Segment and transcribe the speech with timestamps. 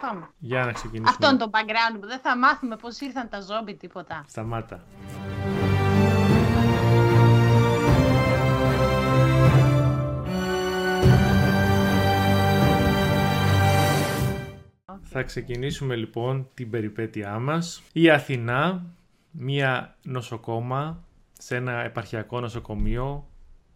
[0.00, 0.28] Πάμε.
[0.38, 1.10] Για να ξεκινήσουμε.
[1.10, 4.24] Αυτό είναι το background που δεν θα μάθουμε πώς ήρθαν τα ζόμπι τίποτα.
[4.28, 4.84] Σταμάτα.
[15.10, 17.82] Θα ξεκινήσουμε λοιπόν την περιπέτειά μας.
[17.92, 18.84] Η Αθηνά,
[19.30, 23.28] μία νοσοκόμα σε ένα επαρχιακό νοσοκομείο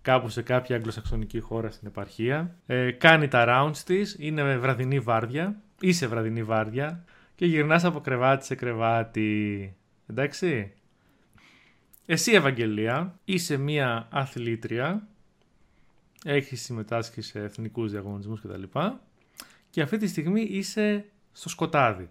[0.03, 2.55] κάπου σε κάποια αγγλοσαξονική χώρα στην επαρχία.
[2.67, 7.05] Ε, κάνει τα rounds της, είναι βραδινή βάρδια, είσαι βραδινή βάρδια
[7.35, 9.75] και γυρνάς από κρεβάτι σε κρεβάτι.
[10.07, 10.73] Εντάξει.
[12.07, 15.09] Εσύ Ευαγγελία, είσαι μία αθλήτρια,
[16.25, 18.63] έχεις συμμετάσχει σε εθνικούς διαγωνισμούς κτλ.
[19.71, 22.09] Και αυτή τη στιγμή είσαι στο σκοτάδι.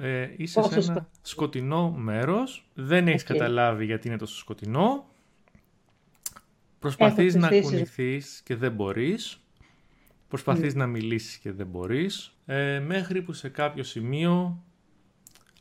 [0.00, 3.28] Ε, είσαι Πόσο σε ένα σκο- σκοτεινό μέρος, δεν έχεις Οκ.
[3.28, 5.08] καταλάβει γιατί είναι τόσο σκοτεινό.
[6.78, 7.70] Προσπαθείς Έχω να ψηφίσει.
[7.70, 9.38] κουνηθείς και δεν μπορείς.
[10.28, 12.33] Προσπαθείς να μιλήσεις και δεν μπορείς.
[12.46, 14.62] Ε, μέχρι που σε κάποιο σημείο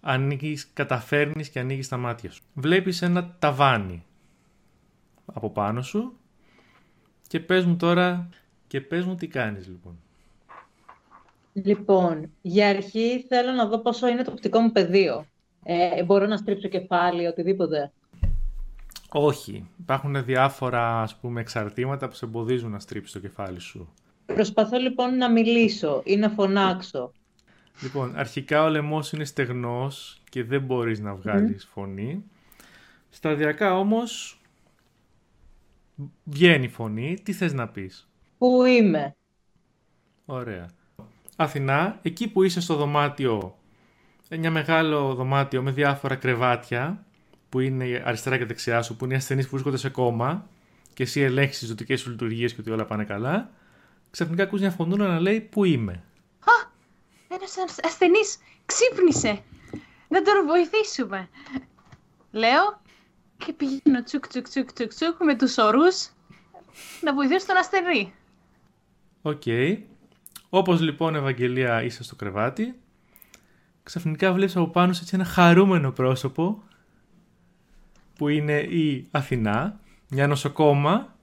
[0.02, 2.44] ανοίγεις, καταφέρνεις και ανοίγεις τα μάτια σου.
[2.54, 4.06] Βλέπεις ένα ταβάνι
[5.26, 6.18] από πάνω σου
[7.28, 8.30] και πες μου τώρα
[8.68, 9.98] και πες μου τι κάνεις λοιπόν.
[11.54, 15.26] Λοιπόν, για αρχή θέλω να δω πόσο είναι το οπτικό μου πεδίο.
[15.64, 17.92] Ε, μπορώ να στρίψω κεφάλι, οτιδήποτε.
[19.10, 19.70] Όχι.
[19.80, 23.94] Υπάρχουν διάφορα ας πούμε εξαρτήματα που σε εμποδίζουν να στρίψεις το κεφάλι σου.
[24.34, 27.12] Προσπαθώ λοιπόν να μιλήσω ή να φωνάξω.
[27.82, 32.24] Λοιπόν, αρχικά ο λαιμός είναι στεγνός και δεν μπορείς να βγάλεις φωνή.
[33.10, 34.42] Σταδιακά όμως
[36.24, 37.18] βγαίνει φωνή.
[37.24, 39.16] Τι θες να πεις; Πού είμαι;
[40.26, 40.70] Ωραία.
[41.36, 43.58] Αθηνά, εκεί που είσαι στο δωμάτιο,
[44.30, 47.06] ένα μεγάλο δωμάτιο με διάφορα κρεβάτια
[47.50, 50.48] που είναι αριστερά και δεξιά σου, που είναι οι ασθενείς που βρίσκονται σε κόμμα
[50.94, 53.52] και εσύ ελέγχεις τις ζωτικές σου λειτουργίες και ότι όλα πάνε καλά,
[54.14, 56.04] ξαφνικά ακούς μια φωνούρα να λέει «Πού είμαι».
[57.28, 59.44] Ένας ασθενής ξύπνησε.
[60.08, 61.30] Να τον βοηθήσουμε.
[62.32, 62.82] Λέω
[63.38, 66.10] και πηγαίνω τσουκ τσουκ τσουκ τσουκ τσουκ με τους ορούς
[67.02, 68.14] να βοηθήσω τον ασθενή.
[69.22, 69.42] Οκ.
[70.50, 72.80] Όπως λοιπόν, Ευαγγελία, είσαι στο κρεβάτι,
[73.84, 76.64] ξαφνικά βλέπεις από πάνω σου έτσι ένα χαρούμενο πρόσωπο
[78.18, 79.80] που είναι η Αθηνά,
[80.10, 81.16] μια νοσοκόμα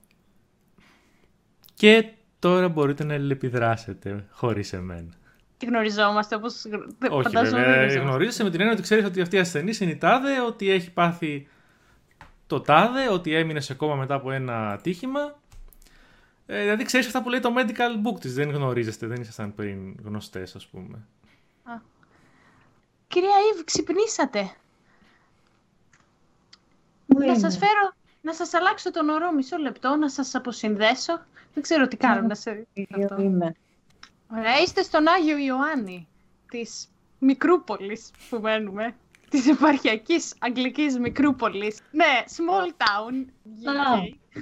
[1.73, 5.13] και τώρα μπορείτε να αλληλεπιδράσετε χωρίς εμένα.
[5.57, 7.99] Και γνωριζόμαστε όπως γ- Όχι φαντάζομαι βέβαια, γνωριζόμαστε.
[8.09, 10.91] γνωρίζεσαι με την έννοια ότι ξέρεις ότι αυτή η ασθενή είναι η τάδε, ότι έχει
[10.91, 11.47] πάθει
[12.47, 15.39] το τάδε, ότι έμεινες σε κόμμα μετά από ένα ατύχημα.
[16.45, 19.95] Ε, δηλαδή ξέρεις αυτά που λέει το medical book της, δεν γνωρίζεστε, δεν ήσασταν πριν
[20.03, 21.05] γνωστές ας πούμε.
[23.07, 24.51] Κυρία Ήβ, ξυπνήσατε.
[27.07, 27.37] Πού Να είμαι.
[27.39, 31.25] σας φέρω, να σας αλλάξω τον ορό μισό λεπτό, να σας αποσυνδέσω.
[31.53, 32.67] Δεν ξέρω τι κάνω να σε...
[32.73, 33.21] Πού αυτό.
[33.21, 33.55] είμαι.
[34.31, 36.07] Ωραία, είστε στον Άγιο Ιωάννη
[36.51, 36.87] της
[37.19, 38.95] Μικρούπολης που μένουμε.
[39.29, 41.79] Της επαρχιακής αγγλικής Μικρούπολης.
[41.91, 43.25] Ναι, small town.
[43.69, 44.01] Α.
[44.01, 44.41] UK.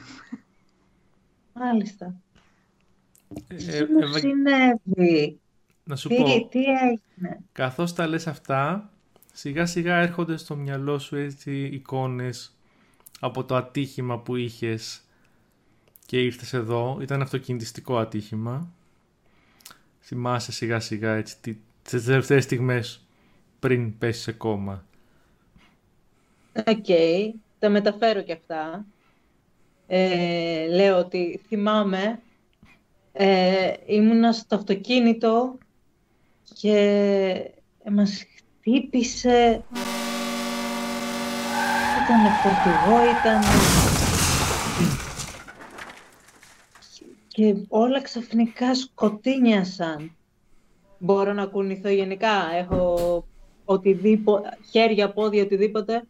[1.53, 2.15] Μάλιστα.
[3.47, 5.39] Ε, Τι ε, μου Ευα- συνέβη;
[5.83, 8.91] να σου Τι, πω, τι έγινε; καθώς τα λες αυτά,
[9.33, 12.57] σιγά σιγά έρχονται στο μυαλό σου έτσι εικόνες
[13.19, 15.01] από το ατύχημα που είχες
[16.09, 16.97] και ήρθες εδώ.
[17.01, 18.67] Ήταν αυτοκινητιστικό ατύχημα.
[20.01, 23.05] Θυμάσαι σιγά σιγά έτσι τι- τις τελευταίες στιγμές
[23.59, 24.85] πριν πέσεις σε κώμα.
[26.67, 26.85] Οκ,
[27.59, 28.85] τα μεταφέρω και αυτά.
[29.87, 32.19] Ε, λέω ότι θυμάμαι,
[33.11, 35.57] ε, ήμουνα στο αυτοκίνητο
[36.53, 37.51] και
[37.91, 39.63] μας χτύπησε...
[42.05, 43.41] Ήταν φορτηγό, ήταν...
[47.39, 50.11] Και όλα ξαφνικά σκοτίνιασαν.
[50.97, 53.27] Μπορώ να κουνηθώ γενικά, έχω
[53.65, 56.03] οτιδήποτε, χέρια, πόδια, οτιδήποτε.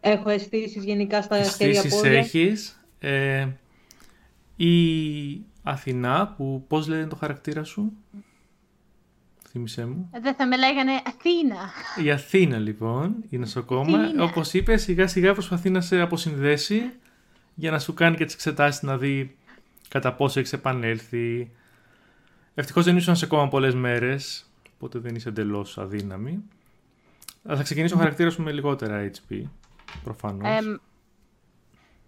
[0.00, 2.18] Έχω αισθήσεις γενικά στα χέρια, Αισθήσεις πόδια.
[2.18, 2.80] έχεις.
[2.98, 3.48] Ε,
[4.56, 4.74] η
[5.62, 7.92] Αθηνά που πώς λένε το χαρακτήρα σου;
[9.48, 10.10] Θύμησέ μου.
[10.22, 11.70] Δεν θα με λέγανε Αθήνα.
[12.04, 14.24] Η Αθήνα λοιπόν, η νοσοκόμα, Αθήνα.
[14.24, 16.82] όπως είπες σιγά σιγά προσπαθεί να σε αποσυνδέσει
[17.54, 19.36] για να σου κάνει και τις εξετάσεις να δει
[19.90, 21.50] κατά πόσο έχεις επανέλθει.
[22.54, 26.42] Ευτυχώς δεν ήσουν σε κόμμα πολλές μέρες, οπότε δεν είσαι εντελώς αδύναμη.
[27.46, 29.42] Αλλά θα ξεκινήσω ο χαρακτήρας σου με λιγότερα HP,
[30.04, 30.48] προφανώς.
[30.58, 30.76] Εμ,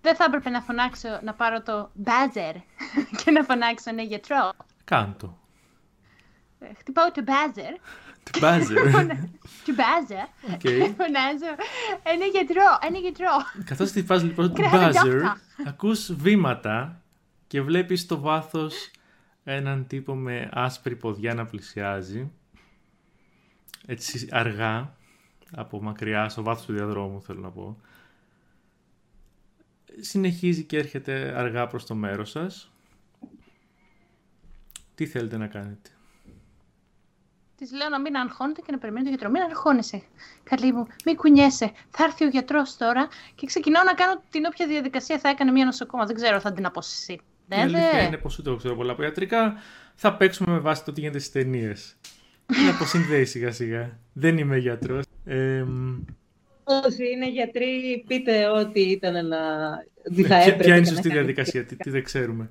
[0.01, 2.55] δεν θα έπρεπε να φωνάξω, να πάρω το buzzer
[3.25, 4.53] και να φωνάξω ένα γιατρό.
[4.85, 5.39] Κάντο.
[6.59, 7.73] Ε, Χτυπάω το buzzer,
[8.23, 9.09] Την buzzer.
[9.67, 10.25] το buzzer
[10.55, 10.59] OK.
[10.59, 11.53] και φωνάζω
[12.03, 13.29] ένα γιατρό, ένα γιατρό.
[13.65, 15.37] Καθώς χτυπάς λοιπόν το Grab a buzzer, doctor.
[15.67, 17.02] ακούς βήματα
[17.53, 18.91] και βλέπεις στο βάθος
[19.45, 22.33] έναν τύπο με άσπρη ποδιά να πλησιάζει.
[23.87, 24.97] έτσι αργά,
[25.51, 27.81] από μακριά, στο βάθος του διαδρόμου θέλω να πω.
[30.01, 32.73] Συνεχίζει και έρχεται αργά προς το μέρος σας.
[34.95, 35.91] Τι θέλετε να κάνετε;
[37.57, 39.31] Της λέω να μην αγχώνεται και να περιμένει τον γιατρό.
[39.31, 40.03] Μην αγχώνεσαι,
[40.43, 40.87] καλή μου.
[41.05, 41.73] Μην κουνιέσαι.
[41.91, 45.65] Θα έρθει ο γιατρός τώρα και ξεκινάω να κάνω την όποια διαδικασία θα έκανε μια
[45.65, 46.07] νοσοκόμα.
[46.07, 47.21] Δεν ξέρω, θα την αποσυσεί.
[47.53, 48.07] Η Ναι, αλήθεια ναι.
[48.07, 49.55] είναι πως ούτε εγώ ξέρω πολλά από ιατρικά.
[49.95, 51.97] Θα παίξουμε με βάση το τι γίνεται στις ταινίες.
[52.65, 53.99] Να αποσυνδέει σιγά σιγά.
[54.13, 55.05] Δεν είμαι γιατρός.
[55.25, 56.01] Ε, μ,
[56.65, 59.39] Όσοι είναι γιατροί, πείτε ό,τι ήταν να...
[60.15, 61.19] Τι θα ποια- έπρεπε ποια είναι η και να σωστή κάνετε.
[61.25, 62.49] διαδικασία, τι, τι δεν ξέρουμε.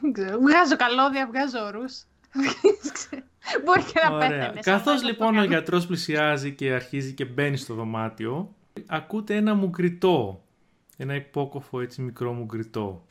[0.00, 0.38] Δεν ξέρω.
[0.40, 1.84] Βγάζω καλώδια, βγάζω ορού.
[3.64, 4.28] Μπορεί και να Ωραία.
[4.28, 4.60] πέθανε.
[4.62, 8.54] Καθώς λοιπόν ο γιατρός πλησιάζει και αρχίζει και μπαίνει στο δωμάτιο,
[8.86, 10.44] ακούτε ένα μουγκριτό.
[10.96, 13.05] Ένα υπόκοφο έτσι μικρό μουγκριτό.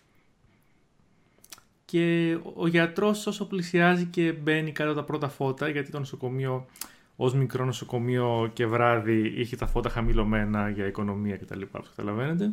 [1.86, 6.66] Και ο γιατρός όσο πλησιάζει και μπαίνει κάτω από τα πρώτα φώτα, γιατί το νοσοκομείο
[7.16, 11.62] ως μικρό νοσοκομείο και βράδυ είχε τα φώτα χαμηλωμένα για οικονομία κτλ.
[11.62, 12.52] όπως καταλαβαίνετε.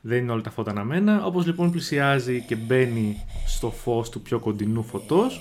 [0.00, 1.24] Δεν είναι όλα τα φώτα αναμένα.
[1.24, 3.16] Όπως λοιπόν πλησιάζει και μπαίνει
[3.46, 5.40] στο φως του πιο κοντινού φωτός,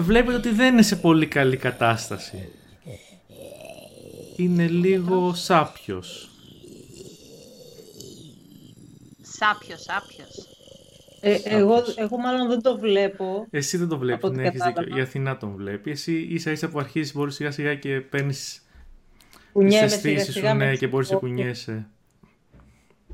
[0.00, 2.48] βλέπετε ότι δεν είναι σε πολύ καλή κατάσταση.
[4.36, 6.30] Είναι λίγο σάπιος.
[9.22, 10.59] Σάπιος, σάπιος.
[11.20, 13.46] Ε, εγώ, εγώ μάλλον δεν το βλέπω.
[13.50, 14.72] Εσύ δεν το βλέπεις, Από ό,τι ναι, έχεις δίκιο.
[14.72, 14.98] κατάλαβα.
[14.98, 15.90] Η Αθηνά τον βλέπει.
[15.90, 18.62] Εσύ ίσα ίσα που αρχίζεις μπορείς σιγά σιγά και παίρνεις τις
[19.52, 21.86] Κουνιέμαι αισθήσεις σου σιγά-σιγά ναι, με και μπορείς να τις κουνιέσαι.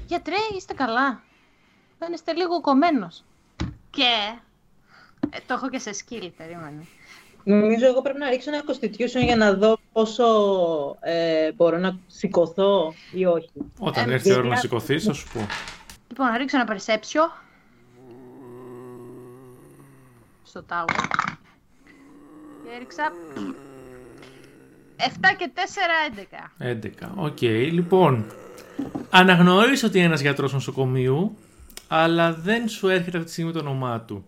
[0.06, 1.22] Γιατρέ, είστε καλά.
[1.98, 3.24] Δεν είστε λίγο κομμένος.
[3.90, 4.38] Και.
[5.30, 6.86] Ε, το έχω και σε σκύλ, περίμενε.
[7.44, 10.24] Νομίζω εγώ πρέπει να ρίξω ένα constitution για να δω πόσο
[11.00, 13.50] ε, μπορώ να σηκωθώ ή όχι.
[13.78, 15.46] Όταν Ε, έρθει η ώρα γιατί να α- σηκωθείς θα σου πω.
[16.08, 17.45] Λοιπόν, να ρίξω ένα perception.
[20.46, 21.06] Στο tower.
[22.64, 23.12] Και έριξα.
[24.96, 25.02] 7
[25.38, 25.50] και
[26.58, 26.60] 4,
[27.00, 27.06] 11.
[27.06, 27.10] 11.
[27.14, 28.25] Οκ, λοιπόν.
[29.10, 31.37] Αναγνωρίζεις ότι είναι ένας γιατρός νοσοκομείου,
[31.88, 34.26] αλλά δεν σου έρχεται αυτή τη στιγμή το όνομά του.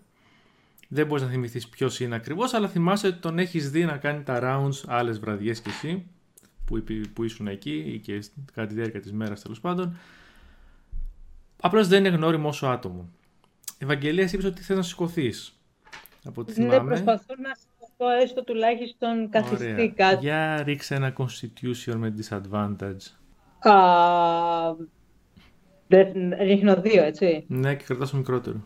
[0.89, 4.23] Δεν μπορείς να θυμηθείς ποιος είναι ακριβώς, αλλά θυμάσαι ότι τον έχεις δει να κάνει
[4.23, 6.07] τα rounds άλλες βραδιές κι εσύ,
[6.65, 8.25] που, υπή- που ήσουν εκεί ή και
[8.55, 9.97] κατά τη διάρκεια της μέρας τέλος πάντων.
[11.61, 13.09] Απλώς δεν είναι γνώριμο όσο άτομο.
[13.79, 15.58] Ευαγγελίας, εσύ είπες ότι θες να σηκωθείς.
[16.29, 16.89] Από ό,τι Ναι, θυμάμαι.
[16.89, 19.89] προσπαθώ να σηκωθώ έστω τουλάχιστον καθιστεί Ωραία.
[19.89, 20.17] κάτι.
[20.25, 23.13] Για ρίξε ένα constitution με disadvantage.
[23.59, 23.73] Α,
[25.87, 27.45] δεν ρίχνω δύο, έτσι.
[27.49, 28.65] Ναι, και κρατάς το μικρότερο.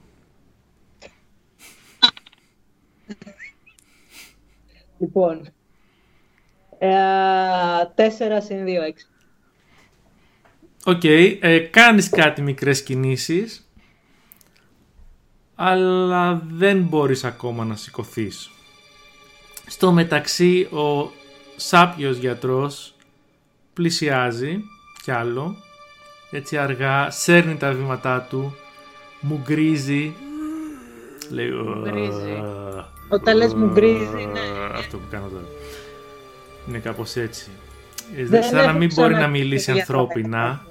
[4.99, 5.49] Λοιπόν,
[6.79, 6.89] ε,
[7.95, 9.07] τέσσερα συν δύο, έξι.
[10.85, 13.72] Οκ, ε, κάνεις κάτι μικρές κινήσεις,
[15.65, 18.51] αλλά δεν μπορείς ακόμα να σηκωθείς.
[19.67, 21.11] Στο μεταξύ, ο
[21.57, 22.95] σάπιος γιατρός
[23.73, 24.59] πλησιάζει
[25.03, 25.57] κι άλλο,
[26.31, 28.55] έτσι αργά, σέρνει τα βήματά του,
[29.21, 30.15] μουγκρίζει,
[31.31, 31.51] λέει
[31.83, 32.31] γκρίζει.
[32.31, 34.41] «Ω, Όταν λες μου γκρίζει, ναι.
[34.75, 35.45] Αυτό που κάνω τώρα.
[36.69, 37.51] Είναι κάπως έτσι.
[38.17, 40.67] Ε, Δεν σαν να έχω μην μπορεί να ξαναδεί μιλήσει για τα ανθρώπινα.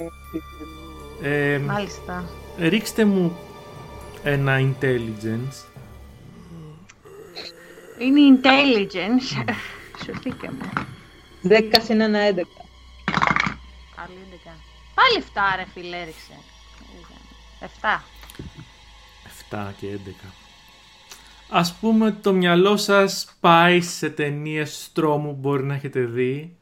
[1.22, 2.24] Ε, Μάλιστα.
[2.60, 3.38] ρίξτε μου
[4.24, 5.66] ένα intelligence.
[8.00, 9.54] Είναι intelligence.
[10.06, 10.72] Σωθήκαμε.
[11.42, 12.50] Δέκα συν ένα, έντεκα.
[13.96, 14.14] Πάλι
[14.46, 14.52] 11.
[14.96, 16.34] Πάλι 7 ρε φίλε έριξε.
[17.60, 18.02] 7.
[19.50, 20.34] 7 και 11.
[21.50, 26.56] Ας πούμε ότι το μυαλό σας πάει σε ταινίες στρώμου που μπορεί να έχετε δει.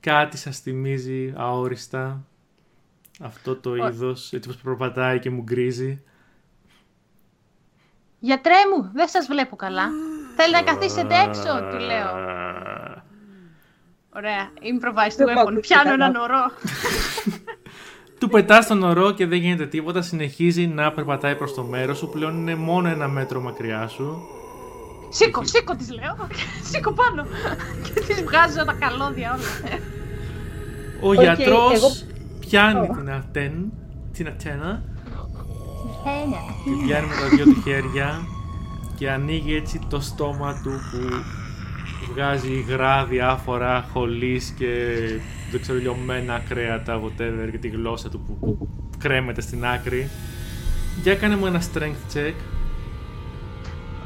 [0.00, 2.24] Κάτι σας θυμίζει αόριστα.
[3.20, 3.76] Αυτό το Ω.
[3.76, 6.02] είδος, έτσι πως προπατάει και μου γκρίζει.
[8.18, 9.88] Γιατρέ μου, δεν σας βλέπω καλά.
[10.36, 12.10] Θέλει να καθίσετε έξω, του λέω.
[14.16, 15.40] Ωραία, improvise Δεν του μ' weapon.
[15.40, 15.94] ακούγεται Πιάνω καλά.
[16.04, 16.50] έναν ωρό.
[18.20, 20.02] Του πετάς τον ορό και δεν γίνεται τίποτα.
[20.02, 22.08] Συνεχίζει να περπατάει προς το μέρος σου.
[22.08, 24.22] Πλέον είναι μόνο ένα μέτρο μακριά σου.
[25.08, 26.28] Σήκω, σήκω της λέω.
[26.70, 27.26] Σήκω πάνω.
[27.84, 29.78] Και της βγάζω τα καλώδια όλα.
[31.00, 31.92] Ο Οκ, γιατρός εγώ-
[32.48, 32.94] πιάνει Ω.
[32.94, 33.72] την ατέν,
[34.12, 34.82] την ατένα,
[36.02, 36.38] Χένια.
[36.64, 38.20] την πιάνει με τα δύο του χέρια
[38.96, 41.22] και ανοίγει έτσι το στόμα του που
[42.12, 44.94] βγάζει υγρά διάφορα χολής και
[45.50, 50.10] δεν ξέρω λιωμένα κρέατα, whatever, και τη γλώσσα του που, που κρέμεται στην άκρη.
[51.02, 52.34] Για κάνε μου ένα strength check.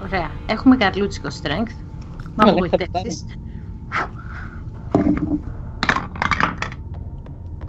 [0.03, 1.75] Ωραία, έχουμε καρλούτσικο strength.
[2.35, 3.25] Μα Καλά, απογοητεύσεις.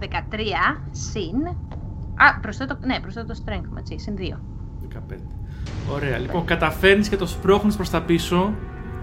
[0.02, 1.46] 13 συν.
[2.14, 4.40] Α, προσθέτω, ναι, προσθέτω το strength μου, έτσι, συν 2.
[4.88, 5.16] 15.
[5.90, 8.54] Ωραία, λοιπόν, καταφέρνεις και το σπρώχνεις προς τα πίσω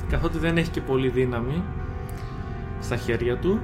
[0.09, 1.63] καθότι δεν έχει και πολύ δύναμη
[2.79, 3.59] στα χέρια του.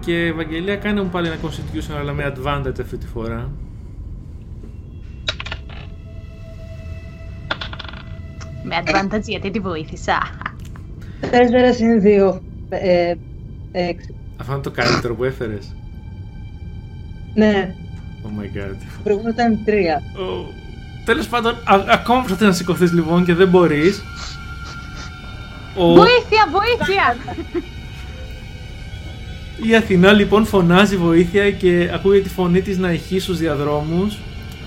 [0.00, 3.50] Και η Ευαγγελία κάνει μου πάλι ένα constitution αλλά με advantage αυτή τη φορά.
[8.64, 10.18] Με advantage γιατί τη βοήθησα.
[11.20, 11.26] 4
[11.74, 12.40] συν 2.
[12.68, 13.14] Ε,
[13.72, 14.14] 6.
[14.42, 15.74] Αυτό είναι το καλύτερο που έφερες.
[17.34, 17.74] Ναι,
[18.24, 18.74] Oh my god.
[18.78, 19.70] το προηγούμενο ήταν 3.
[19.70, 20.46] Oh.
[21.04, 24.02] Τέλος πάντων, α- ακόμα προσπαθεί να σηκωθείς λοιπόν και δεν μπορείς.
[25.76, 25.86] Ο...
[25.94, 27.16] Βοήθεια, βοήθεια!
[29.68, 34.18] Η Αθηνά λοιπόν φωνάζει βοήθεια και ακούγεται τη φωνή της να ηχεί στους διαδρόμους.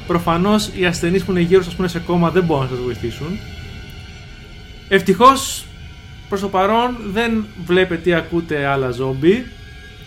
[0.07, 2.79] Προφανώς οι ασθενείς που είναι γύρω σας που είναι σε κόμμα δεν μπορούν να σας
[2.79, 3.39] βοηθήσουν.
[4.89, 5.65] Ευτυχώς
[6.29, 9.45] προς το παρόν δεν βλέπετε ή ακούτε άλλα ζόμπι.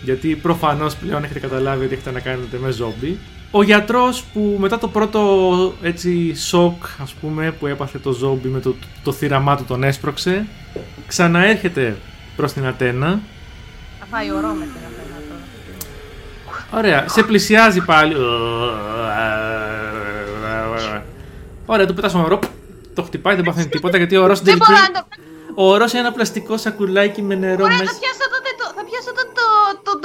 [0.01, 3.17] Γιατί προφανώς πλέον έχετε καταλάβει ότι έχετε να κάνετε με ζόμπι.
[3.51, 8.59] Ο γιατρός που μετά το πρώτο έτσι σοκ ας πούμε που έπαθε το ζόμπι με
[8.59, 10.45] το, το θύραμά του τον έσπρωξε
[11.07, 11.97] ξαναέρχεται
[12.35, 13.19] προς την Ατένα
[13.99, 16.79] Θα φάει ορό με την Αθήνα τώρα.
[16.79, 18.15] Ωραία, σε πλησιάζει πάλι.
[21.65, 22.39] Ωραία, του πετάς ορό.
[22.93, 24.81] Το χτυπάει, δεν παθαίνει τίποτα γιατί ο ορός στην Δεν τελική.
[24.81, 25.07] μπορώ να το...
[25.55, 27.95] Ο ορός είναι ένα πλαστικό σακουλάκι με νερό Ωραία, θα μέσα.
[27.99, 28.38] πιάσω τότε το,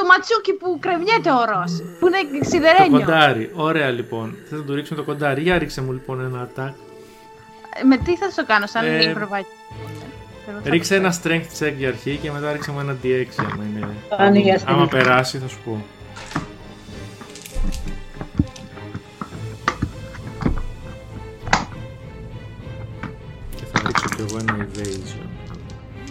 [0.05, 2.99] το, το ματσούκι που κρεμιέται ο ορός, που είναι Το σιδερένιο.
[2.99, 3.51] κοντάρι.
[3.55, 4.37] Ωραία λοιπόν.
[4.49, 5.43] Θες να του ρίξουμε το κοντάρι.
[5.43, 6.73] Για ρίξε μου λοιπόν ένα attack.
[7.81, 9.51] Ε, Με τι θα σου κάνω, σαν Ε, ε, improvise.
[10.65, 13.89] Ρίξε ένα strength check για αρχή και μετά ρίξε μου ένα D6 άμα είναι.
[14.17, 14.77] Αν είναι ασθενή.
[14.77, 15.85] Άμα περάσει θα σου πω.
[23.57, 25.29] Και θα ρίξω κι εγώ ένα evasion.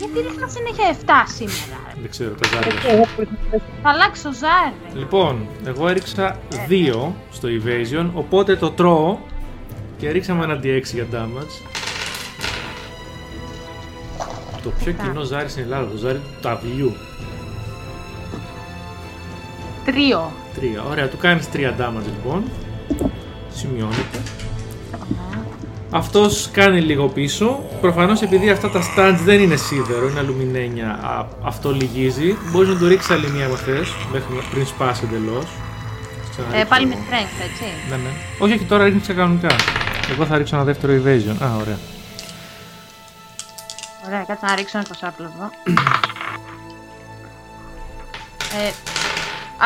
[0.04, 1.78] Γιατί ρίχνω συνέχεια 7 σήμερα.
[1.88, 2.02] ρε.
[2.02, 2.92] Δεν ξέρω, τα ζάρια.
[2.92, 3.62] Εγώ προσπαθώ.
[3.84, 4.74] Θα αλλάξω ζάρι.
[4.94, 9.18] Λοιπόν, εγώ έριξα 2 στο evasion, οπότε το τρώω
[9.98, 11.68] και ρίξαμε ένα D6 για damage.
[14.64, 16.94] Το πιο κοινό ζάρι στην Ελλάδα, το ζάρι του ταυλιού.
[19.86, 20.32] Τρίο.
[20.56, 20.90] 3.
[20.90, 22.44] Ωραία, του κάνεις 3 damage λοιπόν.
[23.54, 24.22] Σημειώνεται.
[25.96, 27.64] Αυτός κάνει λίγο πίσω.
[27.82, 32.38] Προφανώς επειδή αυτά τα stands δεν είναι σίδερο, είναι αλουμινένια, α, αυτό λυγίζει.
[32.52, 35.44] Μπορείς να του ρίξεις άλλη μία αν θες, μέχρι να- πριν σπάσει εντελώς.
[35.46, 37.04] Ε, Ξαναρίξω πάλι με εγώ.
[37.10, 37.64] strength, έτσι.
[37.90, 38.10] Ναι, ναι.
[38.40, 39.56] Όχι, όχι, τώρα ρίχνεις κανονικά.
[40.12, 41.36] Εγώ θα ρίξω ένα δεύτερο evasion.
[41.44, 41.78] Α, ωραία.
[44.08, 45.50] Ωραία, κάτσε να ρίξω ένα κοσάπλευο.
[48.60, 48.72] ε,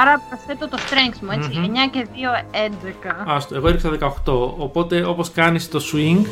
[0.02, 1.60] άρα προσθέτω το strength μου, έτσι.
[1.60, 1.64] Μμμ.
[1.66, 2.16] 9 και 2,
[2.52, 3.24] 11.
[3.28, 3.90] Άστο, εγώ έριξα
[4.26, 4.54] 18.
[4.58, 6.26] Οπότε όπως κάνεις το swing,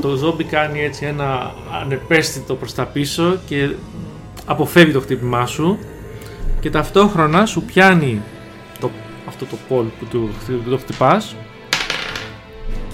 [0.00, 3.70] το ζόμπι κάνει έτσι ένα ανεπαίσθητο προς τα πίσω και
[4.46, 5.78] αποφεύγει το χτύπημά σου
[6.60, 8.22] και ταυτόχρονα σου πιάνει
[8.80, 8.90] το,
[9.28, 11.36] αυτό το πόλ που του, χτυ- το χτυπάς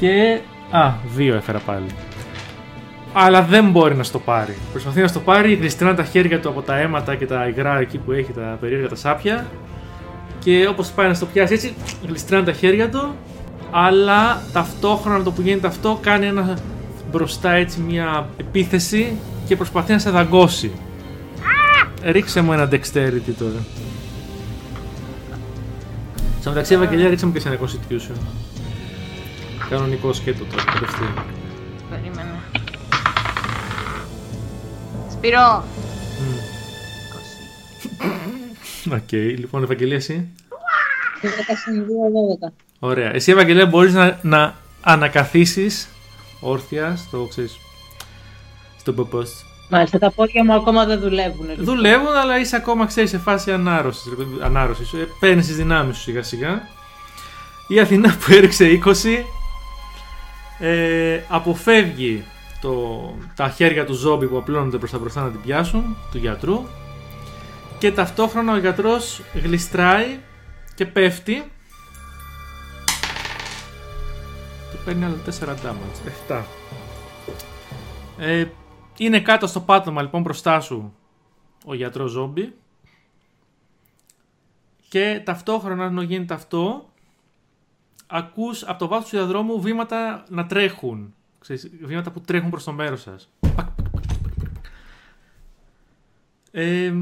[0.00, 0.40] και...
[0.70, 1.86] Α, δύο έφερα πάλι.
[3.12, 4.56] Αλλά δεν μπορεί να στο πάρει.
[4.70, 7.98] Προσπαθεί να στο πάρει, γλιστράνε τα χέρια του από τα αίματα και τα υγρά εκεί
[7.98, 9.46] που έχει τα περίεργα τα σάπια
[10.38, 11.74] και όπως πάει να στο πιάσει έτσι,
[12.06, 13.14] γλιστράνε τα χέρια του,
[13.70, 16.58] αλλά ταυτόχρονα το που γίνεται αυτό κάνει ένα
[17.10, 20.72] μπροστά έτσι μια επίθεση και προσπαθεί να σε δαγκώσει.
[22.02, 23.64] Ρίξε μου ένα dexterity τώρα.
[26.40, 28.16] Στο μεταξύ, Ευαγγελία, ρίξε μου και σε ένα constitution.
[29.70, 31.39] Κανονικό σκέτο τώρα, κατευθείαν.
[35.20, 35.64] Σπυρό.
[36.20, 36.36] Μμ.
[38.90, 38.92] 20.
[38.96, 40.28] Οκ, λοιπόν, Ευαγγελία, εσύ;
[41.22, 41.26] 10
[41.64, 42.52] συν 2, 12.
[42.78, 43.14] Ωραία.
[43.14, 45.88] Εσύ, Ευαγγελία, μπορείς να, να ανακαθίσεις
[46.40, 47.56] όρθια στο, ξέρεις,
[48.78, 49.44] στο πομπός.
[49.70, 51.48] Μάλιστα, τα πόδια μου ακόμα δεν δουλεύουν.
[51.48, 51.64] λοιπόν.
[51.64, 54.08] Δουλεύουν, αλλά είσαι ακόμα, ξέρεις, σε φάση ανάρρωσης.
[54.08, 54.92] ρε παιδί, ανάρρωσης.
[54.92, 56.62] Ε, Παίρνεις τις δυνάμεις σου σιγά σιγά.
[57.68, 59.24] Η Αθηνά που έριξε 20
[60.58, 62.24] ε, αποφεύγει
[62.60, 66.66] το, τα χέρια του ζόμπι που απλώνονται προς τα μπροστά να την πιάσουν, του γιατρού.
[67.78, 70.18] Και ταυτόχρονα ο γιατρός γλιστράει
[70.74, 71.50] και πέφτει.
[74.70, 76.08] Και παίρνει άλλο 4 damage.
[76.28, 76.42] 7.
[78.18, 78.44] Ε,
[78.96, 80.94] είναι κάτω στο πάτωμα λοιπόν μπροστά σου
[81.64, 82.54] ο γιατρός ζόμπι.
[84.88, 86.88] Και ταυτόχρονα ενώ γίνεται αυτό,
[88.06, 91.14] ακούς από το βάθος του διαδρόμου βήματα να τρέχουν.
[91.40, 93.28] Ξέρεις, βήματα που τρέχουν προς το μέρος σας.
[93.40, 94.64] Πακ, πακ, πακ, πακ, πακ.
[96.50, 96.92] Ε,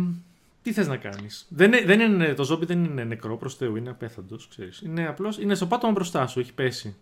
[0.62, 3.76] τι θες να κάνεις; Δεν, είναι- δεν είναι, το ζόμπι δεν είναι νεκρό προς Θεού,
[3.76, 4.80] είναι απέθαντος, ξέρεις.
[4.84, 6.96] Είναι απλώς, είναι στο πάτωμα μπροστά σου, έχει πέσει.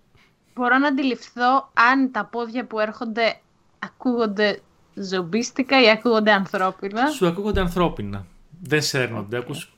[0.55, 3.41] Μπορώ να αντιληφθώ αν τα πόδια που έρχονται
[3.79, 4.61] ακούγονται
[4.95, 7.07] ζομπίστικα ή ακούγονται ανθρώπινα.
[7.11, 8.27] Σου ακούγονται ανθρώπινα.
[8.63, 9.37] Δεν σέρνονται.
[9.37, 9.73] Ακούς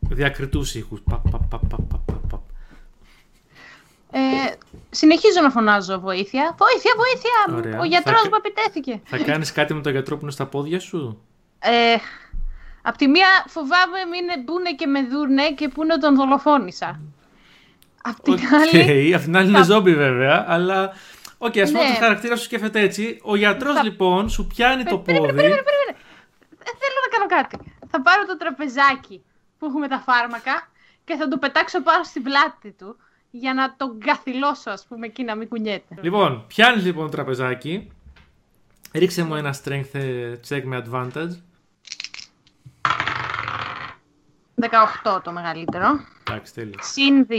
[0.00, 1.00] διακριτούς ήχους.
[1.00, 2.15] Παπ, παπ, παπ, παπ, παπ, παπ.
[4.18, 4.52] Ε,
[4.90, 6.54] συνεχίζω να φωνάζω βοήθεια.
[6.58, 7.56] Βοήθεια, βοήθεια!
[7.56, 7.80] Ωραία.
[7.80, 9.00] Ο γιατρός Θα- μου επιτέθηκε.
[9.04, 11.22] Θα κάνεις κάτι με τον γιατρό που είναι στα πόδια σου;
[11.58, 11.96] Ε,
[12.82, 17.00] απ' τη μία φοβάμαι μην μπουνε και με δούνε και πούνε τον δολοφόνησα.
[18.02, 20.92] Απ' την Οκ, άλλη, Απ' την άλλη είναι ζόμπι βέβαια, αλλά.
[21.38, 21.88] Οκ, ας πούμε Ναι.
[21.88, 23.20] ότι ο χαρακτήρα σου σκέφτεται έτσι.
[23.22, 25.42] Ο γιατρός Θα- λοιπόν σου πιάνει το Περίμενε, πόδι.
[25.42, 25.98] περίμενε, περίμενε.
[26.68, 27.72] Ε, θέλω να κάνω κάτι.
[27.90, 29.22] Θα πάρω το τραπεζάκι
[29.58, 30.68] που έχουμε τα φάρμακα
[31.04, 32.96] και θα το πετάξω πάνω στην πλάτη του
[33.38, 35.94] για να τον καθυλώσω, ας πούμε, εκεί να μην κουνιέται.
[36.00, 37.90] Λοιπόν, πιάνεις λοιπόν το τραπεζάκι.
[38.92, 41.30] Ρίξε μου ένα strength ε, check με advantage.
[45.04, 45.86] 18 το μεγαλύτερο.
[46.28, 46.78] Εντάξει, τέλεια.
[46.80, 47.34] Συν 2,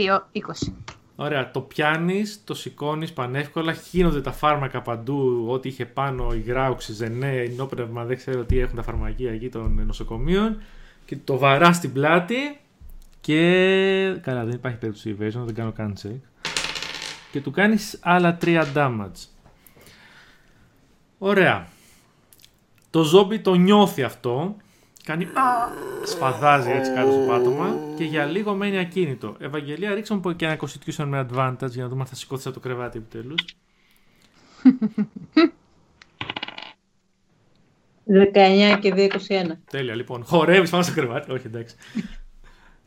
[0.66, 0.72] 20.
[1.16, 7.36] Ωραία, το πιάνεις, το σηκώνεις πανεύκολα, χύνονται τα φάρμακα παντού, ό,τι είχε πάνω, υγράουξη, ζενέ,
[7.36, 10.60] ενόπνευμα, δεν ξέρω τι έχουν τα φαρμακεία εκεί των νοσοκομείων
[11.04, 12.58] και το βαράς στην πλάτη
[13.28, 14.20] και...
[14.22, 16.20] Καλά, δεν υπάρχει περίπτωση evasion, δεν κάνω καν check.
[17.32, 19.28] Και του κάνεις άλλα 3 damage.
[21.18, 21.68] Ωραία.
[22.90, 24.56] Το ζόμπι το νιώθει αυτό.
[25.04, 25.28] Κάνει «Α»,
[26.04, 29.36] σφαδάζει έτσι κάτω στο πάτωμα και για λίγο μένει ακίνητο.
[29.38, 32.54] Ευαγγελία, ρίξε μου και ένα constitution με advantage για να δούμε αν θα σηκώθεις από
[32.54, 33.44] το κρεβάτι επιτέλους.
[38.06, 39.52] 19 και 2, 21.
[39.70, 40.24] Τέλεια, λοιπόν.
[40.24, 41.32] Χορεύεις πάνω στο κρεβάτι.
[41.32, 41.76] Όχι, εντάξει.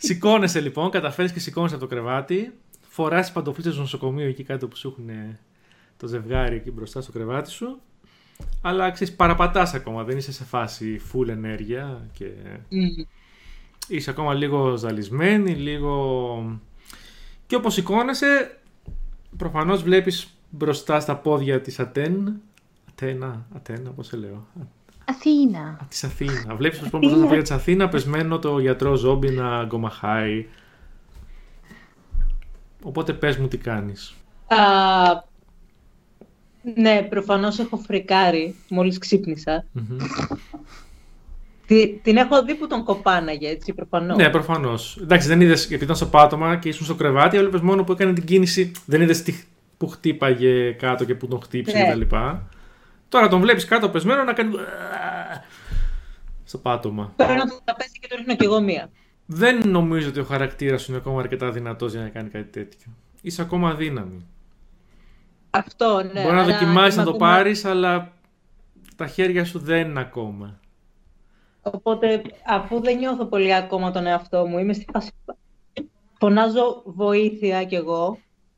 [0.03, 2.53] Σηκώνεσαι λοιπόν, καταφέρεις και σηκώνεσαι από το κρεβάτι.
[2.87, 5.39] Φοράς τις παντοφλίτσε στο νοσοκομείο εκεί κάτω που σου έχουν ε,
[5.97, 7.79] το ζευγάρι εκεί μπροστά στο κρεβάτι σου.
[8.61, 10.03] Αλλά ξέρεις, παραπατάς ακόμα.
[10.03, 12.25] Δεν είσαι σε φάση full ενέργεια και
[12.69, 13.03] Μμμ.
[13.87, 16.59] είσαι ακόμα λίγο ζαλισμένη, λίγο.
[17.47, 18.57] Και όπως σηκώνεσαι,
[19.37, 22.41] προφανώς βλέπεις μπροστά στα πόδια της Ατέν.
[22.89, 24.47] Ατένα, Ατένα, πώς σε λέω.
[25.11, 25.79] Αθήνα.
[25.89, 26.55] Της Αθήνα.
[26.55, 30.45] Βλέπεις πω μπροστά στα πόδια της Αθήνα, πεσμένο το γιατρό ζόμπι να γκομαχάει.
[32.83, 34.13] Οπότε πες μου τι κάνεις.
[34.47, 34.57] Α,
[36.75, 39.65] ναι, προφανώς έχω φρικάρει μόλις ξύπνησα.
[39.71, 39.97] Μμμ.
[41.65, 44.17] Τι- την έχω δει που τον κοπάναγε, έτσι, προφανώς.
[44.17, 44.97] Ναι, προφανώς.
[45.01, 48.13] Εντάξει, δεν είδες, επειδή ήταν στο πάτωμα και ήσουν στο κρεβάτι, έβλεπε μόνο που έκανε
[48.13, 48.71] την κίνηση.
[48.85, 49.23] Δεν είδες
[49.77, 52.05] που χτύπαγε κάτω και που τον χτύπησε Ναι.
[52.05, 52.15] κτλ.
[53.09, 54.51] Τώρα τον βλέπεις κάτω πεσμένο να κάνει.
[56.51, 57.13] Στο πάτωμα.
[57.15, 58.89] Παίρνω το τραπέζι και το ρίχνω κι εγώ μία.
[59.25, 62.91] Δεν νομίζω ότι ο χαρακτήρας σου είναι ακόμα αρκετά δυνατός για να κάνει κάτι τέτοιο.
[63.21, 64.25] Είσαι ακόμα αδύναμη.
[65.49, 66.21] Αυτό, ναι.
[66.21, 68.13] Μπορεί να άρα δοκιμάσεις είμαι να το ακόμα- πάρεις, αλλά
[68.95, 70.59] τα χέρια σου δεν είναι ακόμα.
[71.61, 75.11] Οπότε, αφού δεν νιώθω πολύ ακόμα τον εαυτό μου, είμαι στη φάση...
[76.19, 78.17] Φωνάζω βοήθεια κι εγώ,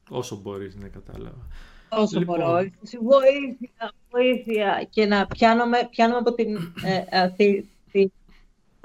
[0.10, 1.48] Όσο μπορείς, ναι, κατάλαβα.
[1.90, 2.38] όσο Λοιπόν.
[2.38, 2.52] μπορώ.
[3.02, 4.88] Βοήθεια, βοήθεια.
[4.90, 6.58] Και να πιάνομαι, πιάνομαι από την...
[7.10, 7.22] Ε,
[7.94, 8.12] αυτή, τη-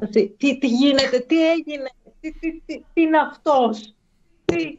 [0.03, 1.91] αυτή- τι, τι γίνεται, τι έγινε,
[2.21, 3.95] τι, τι, τι, τι είναι αυτός,
[4.45, 4.79] τι,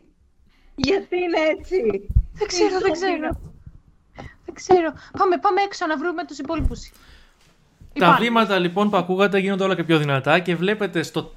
[0.76, 1.76] γιατί είναι έτσι.
[2.34, 3.42] Δεν ξέρω, δεν ξέρω.
[4.46, 4.94] Δεν ξέρω.
[5.18, 6.80] Πάμε, πάμε έξω να βρούμε τους υπόλοιπους.
[6.90, 8.24] Τα Υπάρχει.
[8.24, 11.34] βήματα λοιπόν που ακούγατε γίνονται όλα και πιο δυνατά και βλέπετε στο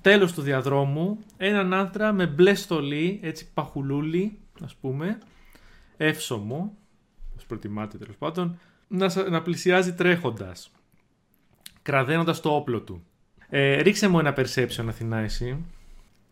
[0.00, 5.18] τέλος του διαδρόμου έναν άντρα με μπλε στολή, έτσι παχουλούλη ας πούμε,
[5.96, 6.76] εύσωμο,
[7.32, 10.70] όπως προτιμάτε τέλος πάντων, να, σα- να πλησιάζει τρέχοντας,
[11.86, 13.06] κραδένοντας το όπλο του.
[13.48, 15.64] Ε, ρίξε μου ένα perception Αθηνά εσύ,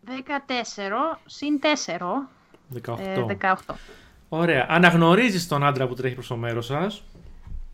[0.05, 2.29] 14 συν 4,
[2.85, 2.99] 18.
[2.99, 3.75] ε, 18.
[4.29, 4.65] Ωραία.
[4.69, 7.03] Αναγνωρίζεις τον άντρα που τρέχει προς το μέρος σας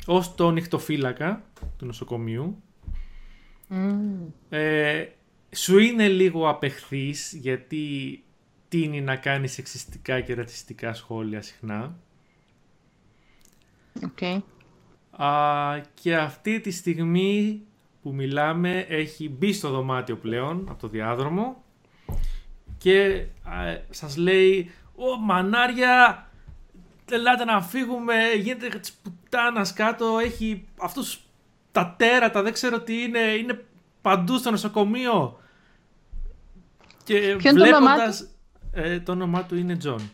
[0.06, 1.44] ως τον νυχτοφύλακα
[1.78, 2.64] του νοσοκομείου.
[4.50, 5.06] Ε,
[5.56, 8.24] σου είναι λίγο απεχθής γιατί
[8.68, 11.96] τείνει να κάνεις σεξιστικά και ρατσιστικά σχόλια συχνά.
[14.04, 14.44] Οκ.
[15.22, 17.62] Α, και αυτή τη στιγμή
[18.02, 21.64] που μιλάμε έχει μπει στο δωμάτιο πλέον από το διάδρομο
[22.78, 26.28] και α, σας λέει «Ω μανάρια,
[27.12, 31.20] ελάτε να φύγουμε, γίνεται της πουτάνας κάτω, έχει αυτούς
[31.72, 33.66] τα τέρατα, δεν ξέρω τι είναι, είναι
[34.02, 35.40] παντού στο νοσοκομείο».
[37.04, 38.30] Και Ποιο είναι το όνομά βλέποντας,
[38.72, 40.12] ε, το όνομά του είναι Τζον.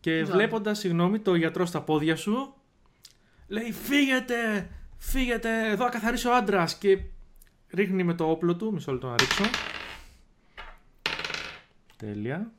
[0.00, 0.30] Και John.
[0.30, 2.54] βλέποντας, συγγνώμη, το γιατρό στα πόδια σου,
[3.48, 6.74] λέει φύγετε, φύγετε, εδώ θα καθαρίσει ο άντρας.
[6.74, 6.98] Και
[7.70, 9.44] ρίχνει με το όπλο του, μισό λεπτό να ρίξω.
[11.96, 12.50] Τέλεια.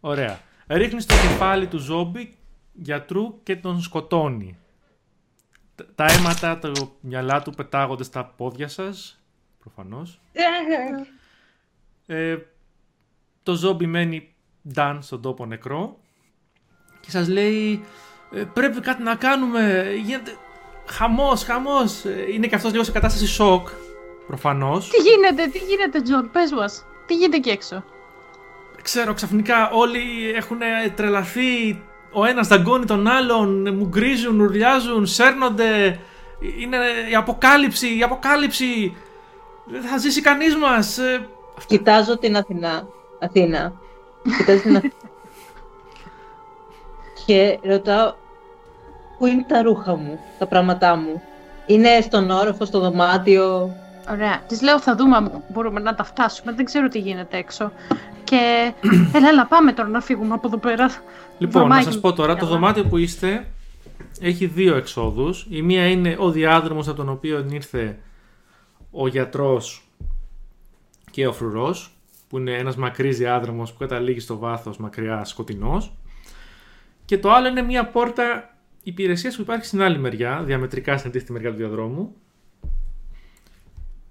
[0.00, 0.40] Ωραία.
[0.66, 2.36] Ρίχνει στο κεφάλι του ζόμπι
[2.72, 4.58] γιατρού και τον σκοτώνει.
[5.74, 9.20] Τα- Τα αίματα, τα μυαλά του πετάγονται στα πόδια σας,
[9.60, 10.20] προφανώς.
[12.06, 12.36] Ε,
[13.42, 14.34] το ζόμπι μένει
[14.68, 15.98] ντάν στον τόπο νεκρό
[17.00, 17.84] και σας λέει
[18.32, 20.36] «Ε, πρέπει κάτι να κάνουμε, γίνεται
[20.86, 22.04] χαμός, χαμός.
[22.04, 23.68] Ε, Είναι και αυτός λίγο σε κατάσταση σοκ,
[24.26, 24.88] προφανώς.
[24.88, 26.84] Τι γίνεται, τι γίνεται, Τζον, πες μας.
[27.06, 27.84] Τι γίνεται εκεί έξω.
[28.82, 30.58] ξέρω, ξαφνικά όλοι έχουν
[30.94, 31.82] τρελαθεί.
[32.12, 35.98] Ο ένας δαγκώνει τον άλλον, μουγκρίζουν, ουρλιάζουν, σέρνονται.
[36.58, 36.76] Είναι
[37.10, 38.96] η αποκάλυψη, η αποκάλυψη.
[39.66, 40.98] Δεν θα ζήσει κανείς μας.
[40.98, 41.28] Ε,
[41.66, 42.86] Κοιτάζω την Αθηνά.
[43.20, 43.72] Αθήνα.
[44.38, 44.92] Κοιτάζω την Αθήνα.
[47.26, 48.14] και ρωτάω,
[49.18, 51.22] πού είναι τα ρούχα μου, τα πράγματά μου;
[51.66, 53.74] Είναι στον όροφο, στο δωμάτιο;
[54.10, 54.42] Ωραία.
[54.48, 56.52] Της λέω θα δούμε αν μπορούμε να τα φτάσουμε.
[56.52, 57.72] Δεν ξέρω τι γίνεται έξω.
[58.24, 58.72] Και
[59.16, 60.90] έλα, έλα, πάμε τώρα να φύγουμε από εδώ πέρα.
[61.38, 62.50] Λοιπόν, να Βρωμάκι σας πω τώρα, το καλά.
[62.50, 63.46] δωμάτιο που είστε
[64.20, 65.46] έχει δύο εξόδους.
[65.50, 67.98] Η μία είναι ο διάδρομος από τον οποίο ήρθε
[68.90, 69.88] ο γιατρός
[71.10, 71.96] και ο φρουρός,
[72.28, 75.92] που είναι ένας μακρύς διάδρομος που καταλήγει στο βάθος μακριά σκοτεινός.
[77.04, 78.53] Και το άλλο είναι μια πόρτα
[78.84, 82.14] υπηρεσίας που υπάρχει στην άλλη μεριά, διαμετρικά στην αντίθετη μεριά του διαδρόμου.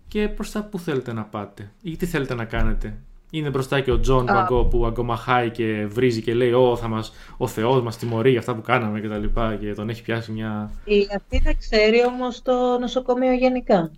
[0.07, 2.97] Και προς τα που θέλετε να πάτε ή τι θέλετε να κάνετε.
[3.31, 4.39] Είναι μπροστά και ο Τζον που, Α.
[4.41, 8.39] αγκο- που αγκομαχάει και βρίζει και λέει «Ω, θα μας, ο Θεός μας τιμωρεί για
[8.39, 10.71] αυτά που κάναμε» και τα λοιπά και τον έχει πιάσει μια...
[10.85, 13.91] Η Αθήνα ξέρει όμως το νοσοκομείο γενικά.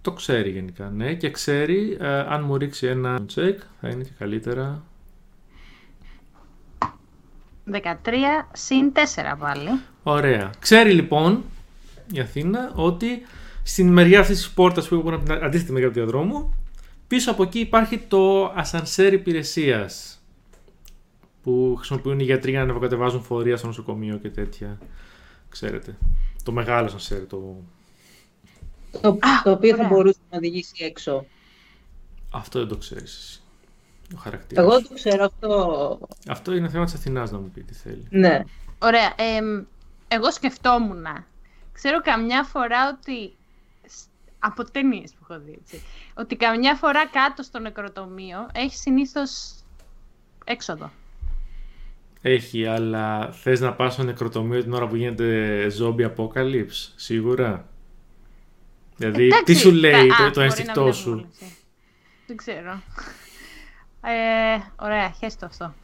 [0.00, 4.12] Το ξέρει γενικά, ναι, και ξέρει ε, αν μου ρίξει ένα τσεκ θα είναι και
[4.18, 4.82] καλύτερα.
[7.72, 7.78] 13
[8.52, 8.98] συν 4
[9.38, 9.68] πάλι.
[10.08, 10.50] Ωραία.
[10.58, 11.44] Ξέρει λοιπόν
[12.12, 13.22] η Αθήνα ότι
[13.62, 16.54] στην μεριά αυτής της πόρτας που είναι από την αντίθετη μεριά του διαδρόμου,
[17.06, 20.20] πίσω από εκεί υπάρχει το ασανσέρ υπηρεσίας.
[21.42, 24.78] Που χρησιμοποιούν οι γιατροί για να ανεβοκατεβάζουν φορεία στο νοσοκομείο και τέτοια.
[25.48, 25.96] Ξέρετε.
[26.42, 27.26] Το μεγάλο ασανσέρ.
[27.26, 27.56] Το...
[29.00, 29.88] Το, το οποίο θα ωραία.
[29.88, 31.24] μπορούσε να οδηγήσει έξω.
[32.30, 33.40] Αυτό δεν το ξέρεις εσύ.
[34.14, 34.64] Ο χαρακτήρας.
[34.64, 35.98] Εγώ το ξέρω αυτό.
[36.28, 38.06] Αυτό είναι θέμα της Αθηνάς να μου πει τι θέλει.
[38.10, 38.42] Ναι.
[38.78, 39.14] Ωραία.
[39.16, 39.64] εμ,
[40.08, 41.06] εγώ σκεφτόμουν.
[41.72, 43.36] Ξέρω καμιά φορά ότι.
[43.86, 44.06] σ-
[44.38, 45.82] Από ταινίες που έχω δει, έτσι.
[46.14, 49.54] Ότι καμιά φορά κάτω στο νεκροτομείο έχει συνήθως
[50.44, 50.90] έξοδο.
[52.22, 57.68] Έχει, αλλά θες να πας στο νεκροτομείο την ώρα που γίνεται zombie apocalypse, σίγουρα;
[58.96, 61.18] Δηλαδή, Εντάξει, τι σου λέει κα- α, το, το μπορεί να ένστικτό μην σου; έχω
[61.18, 61.56] βούληση.
[62.26, 62.82] Δεν ξέρω.
[64.02, 65.74] Ε, ωραία, χέστο αυτό.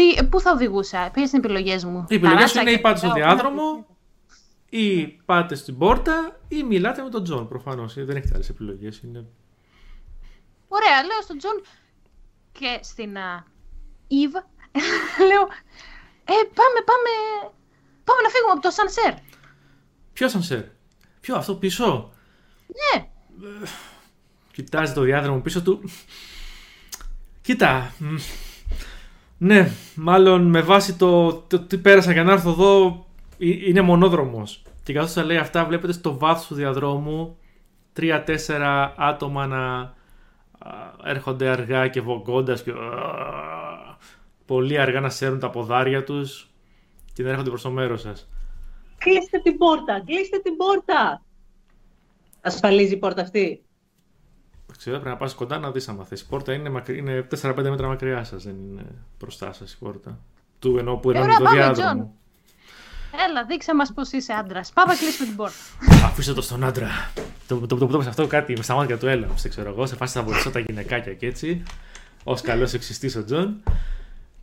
[0.00, 2.76] Τι, πού θα οδηγούσα, ποιες είναι οι επιλογές μου; Οι επιλογές σου Ταράτσα είναι και
[2.76, 3.86] ή πάτε στο πάω, διάδρομο,
[4.68, 7.48] ή πάτε στην πόρτα, ή μιλάτε με τον Τζον.
[7.48, 7.94] Προφανώς.
[7.94, 9.00] Δεν έχετε άλλες επιλογές.
[9.04, 9.26] Είναι...
[10.68, 11.62] Ωραία, λέω στον Τζον
[12.52, 13.42] και στην uh,
[14.08, 14.32] Ιβ,
[15.28, 15.42] λέω,
[16.24, 17.12] ε, πάμε, πάμε,
[18.04, 19.14] πάμε να φύγουμε από το ασανσέρ.
[20.12, 20.62] Ποιο ασανσέρ,
[21.20, 22.12] Ποιο, αυτό πίσω;
[22.66, 23.08] Ναι,
[24.52, 25.90] Κοιτάζει το διάδρομο πίσω του.
[27.42, 27.94] Κοίτα.
[29.40, 33.06] Μ, Ναι, μάλλον με βάση το, το τι πέρασα για να έρθω εδώ
[33.38, 34.62] ε- είναι μονόδρομος.
[34.82, 37.36] Και καθώς θα λέει αυτά βλέπετε στο βάθος του διαδρόμου
[37.92, 39.94] τρία-τέσσερα άτομα να α,
[41.04, 42.76] έρχονται αργά και βογκώντας και α,
[44.46, 46.50] πολύ αργά να σέρουν τα ποδάρια τους
[47.12, 48.28] και να έρχονται προς το μέρος σας.
[48.98, 51.22] Κλείστε την πόρτα, κλείστε την πόρτα.
[52.40, 53.64] Ασφαλίζει η πόρτα αυτή.
[54.80, 56.20] Ξέρω, πρέπει να πας κοντά να δεις άμα θες.
[56.20, 56.98] Η πόρτα είναι, μακρι...
[56.98, 58.84] είναι 4-5 μέτρα μακριά σας, δεν είναι
[59.18, 60.18] μπροστά σας η πόρτα.
[60.58, 62.14] Του εννοώ που ενώνει ωραία, το πάμε, διάδρομο.
[63.28, 64.72] έλα, δείξε μας πως είσαι άντρας.
[64.72, 65.54] Πάμε, κλείσουμε την πόρτα.
[66.04, 66.88] Αφήστε το στον άντρα.
[67.46, 69.26] Το, το, το, το, το, αυτό κάτι με στα μάτια του έλα.
[69.26, 71.62] Δεν ξέρω εγώ, σε φάση θα βοηθήσω τα γυναικάκια και έτσι.
[72.24, 73.62] Ω καλός σεξιστής ο Τζον.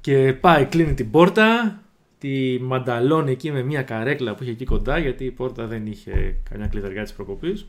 [0.02, 1.80] Και πάει, κλείνει την πόρτα.
[2.20, 6.36] Τη μανταλώνει εκεί με μια καρέκλα που είχε εκεί κοντά, γιατί η πόρτα δεν είχε
[6.50, 7.66] καμιά κλειδαριά της προκοπής.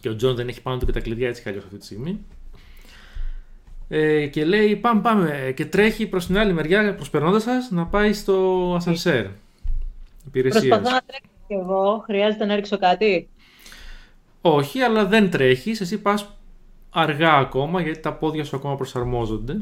[0.00, 1.84] Και ο Τζον δεν έχει πάνω του και τα κλειδιά έτσι κι αλλιώς αυτή τη
[1.84, 2.18] στιγμή.
[3.88, 8.12] Ε, και λέει πάμε πάμε και τρέχει προς την άλλη μεριά προσπερνώντας σας να πάει
[8.12, 9.26] στο ασανσέρ
[10.26, 10.66] υπηρεσίας.
[10.66, 12.02] Προσπαθώ να τρέξω κι εγώ.
[12.06, 13.28] Χρειάζεται να ρίξω κάτι;
[14.40, 15.80] Όχι, αλλά δεν τρέχεις.
[15.80, 16.32] Εσύ πας
[16.90, 19.56] αργά ακόμα γιατί τα πόδια σου ακόμα προσαρμόζονται.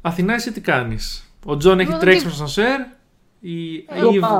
[0.00, 2.80] Αθηνά, εσύ τι κάνεις; Ο Τζον έχει Εγώ τρέξει δεν- στο σανσέρ.
[3.40, 4.38] Η Εγώ Eve- πάω.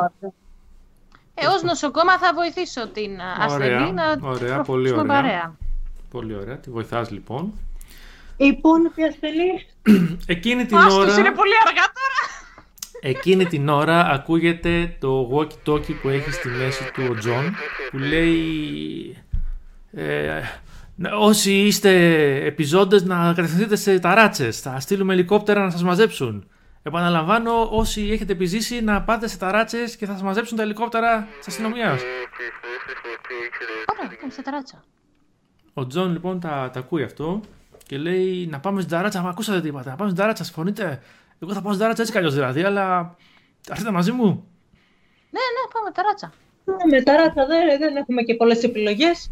[1.34, 5.14] Ε, ως νοσοκόμα θα βοηθήσω την α, ασθενή να ωραία, πολύ προχωρήσουμε ωραία.
[5.14, 5.56] παρέα.
[6.10, 6.56] Πολύ ωραία.
[6.58, 7.52] Τη βοηθάς λοιπόν.
[8.36, 9.66] Η υπόλοιπη ασθενή.
[10.26, 11.18] Εκείνη την Άστος, ώρα.
[11.18, 12.40] είναι πολύ αργά τώρα.
[13.00, 17.54] Εκείνη την ώρα ακούγεται το walkie-talkie που έχει στη μέση του ο Τζον
[17.90, 19.16] που λέει
[19.92, 20.40] ε,
[20.94, 21.90] «Να- όσοι είστε
[22.44, 26.46] επιζώντες να κατευθυνθείτε σε ταράτσες θα στείλουμε ελικόπτερα να σας μαζέψουν
[26.82, 31.46] επαναλαμβάνω όσοι έχετε επιζήσει να πάτε σε ταράτσες και θα σας μαζέψουν τα ελικόπτερα της
[31.46, 32.00] αστυνομίας
[33.92, 34.84] Ωραία, πάμε σε ταράτσα.
[35.74, 37.40] ο Τζον λοιπόν τα, τα ακούει αυτό
[37.86, 39.22] και λέει να πάμε στην ταράτσα.
[39.22, 41.02] Μα ακούσατε τι είπατε, να πάμε στην ταράτσα, συμφωνείτε;
[41.38, 43.16] Εγώ θα πάω στην ταράτσα έτσι κι αλλιώς δηλαδή, αλλά
[43.68, 44.24] έρθετε μαζί μου.
[45.30, 46.32] Ναι, ναι, πάμε ταράτσα.
[46.90, 49.30] Με ταράτσα δεν, δεν έχουμε και πολλές επιλογές.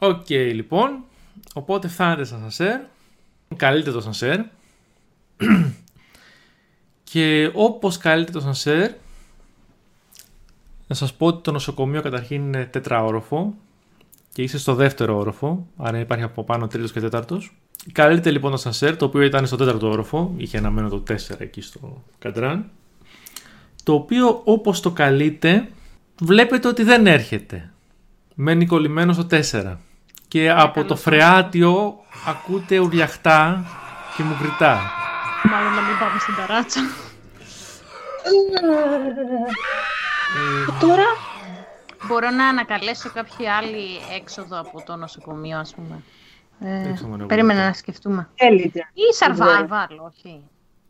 [0.00, 1.04] Οκ, λοιπόν.
[1.54, 2.80] οπότε φτάνετε στα σανσέρ,
[3.56, 4.40] καλείτε το σανσέρ
[7.04, 8.90] και όπως καλείτε το σανσέρ
[10.86, 13.54] να σας πω ότι το νοσοκομείο καταρχήν είναι τετραόροφο
[14.32, 17.52] και είσαι στο δεύτερο όροφο, άρα υπάρχει από πάνω τρίτος και τέταρτος.
[17.92, 21.60] Καλείτε λοιπόν το σανσέρ, το οποίο ήταν στο τέταρτο όροφο, είχε αναμένο το 4 εκεί
[21.60, 22.70] στο καντράν,
[23.82, 25.68] το οποίο όπως το καλείτε
[26.20, 27.70] βλέπετε ότι δεν έρχεται.
[28.34, 29.76] Μένει κολλημένος στο 4.
[30.28, 31.94] Και από το φρεάτιο
[32.26, 33.64] ακούτε ουριαχτά
[34.16, 34.80] και μου κριτά.
[35.44, 36.80] Μάλλον να μην πάμε στην ταράτσα.
[40.80, 41.04] Τώρα,
[42.06, 43.86] Μπορώ να ανακαλέσω κάποια άλλη
[44.20, 46.02] έξοδο από το νοσοκομείο, ας πούμε.
[46.60, 48.28] Ε, Δεν ξέρω αν περίμενα εγώ- να σκεφτούμε.
[48.34, 48.90] Intelligence.
[48.94, 50.42] Ή survival, όχι.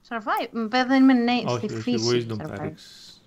[0.09, 2.27] Survive, βέβαια δεν είμαι νέη Όχι, στη όχι, φύση.
[2.31, 2.63] wisdom θα survive.
[2.63, 3.23] ρίξεις.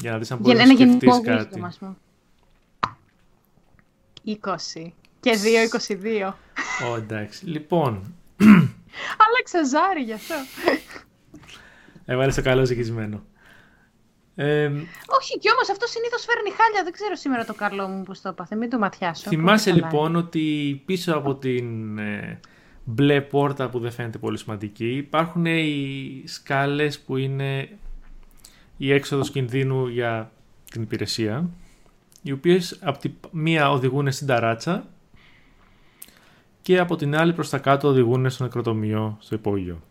[0.00, 1.62] Για να δεις αν Για μπορείς ένα να γενικό σκεφτείς wisdom, κάτι.
[1.64, 1.96] ας πούμε.
[4.24, 4.94] 20.
[5.20, 6.34] Και 2-22.
[6.90, 7.46] Ω, εντάξει.
[7.46, 8.14] Λοιπόν,
[9.26, 10.34] Άλλαξα ζάρι γι' αυτό.
[12.04, 13.24] έβαλες το καλό ζυγισμένο.
[14.34, 14.66] Ε,
[15.06, 16.82] Όχι, κι όμως αυτό συνήθως φέρνει χάλια.
[16.82, 18.56] Δεν ξέρω σήμερα το καλό μου πώς το έπαθε.
[18.56, 19.28] Μην το ματιάσω.
[19.28, 19.92] θυμάσαι Πολύ καλά.
[19.92, 22.40] λοιπόν ότι πίσω από την ε,
[22.84, 27.68] μπλε πόρτα που δεν φαίνεται πολύ σημαντική υπάρχουν οι σκάλες που είναι
[28.76, 30.32] η έξοδος κινδύνου για
[30.70, 31.50] την υπηρεσία
[32.22, 34.86] οι οποίες από τη μία οδηγούν στην ταράτσα
[36.62, 39.82] και από την άλλη προς τα κάτω οδηγούν στο νεκροτομείο στο υπόγειο.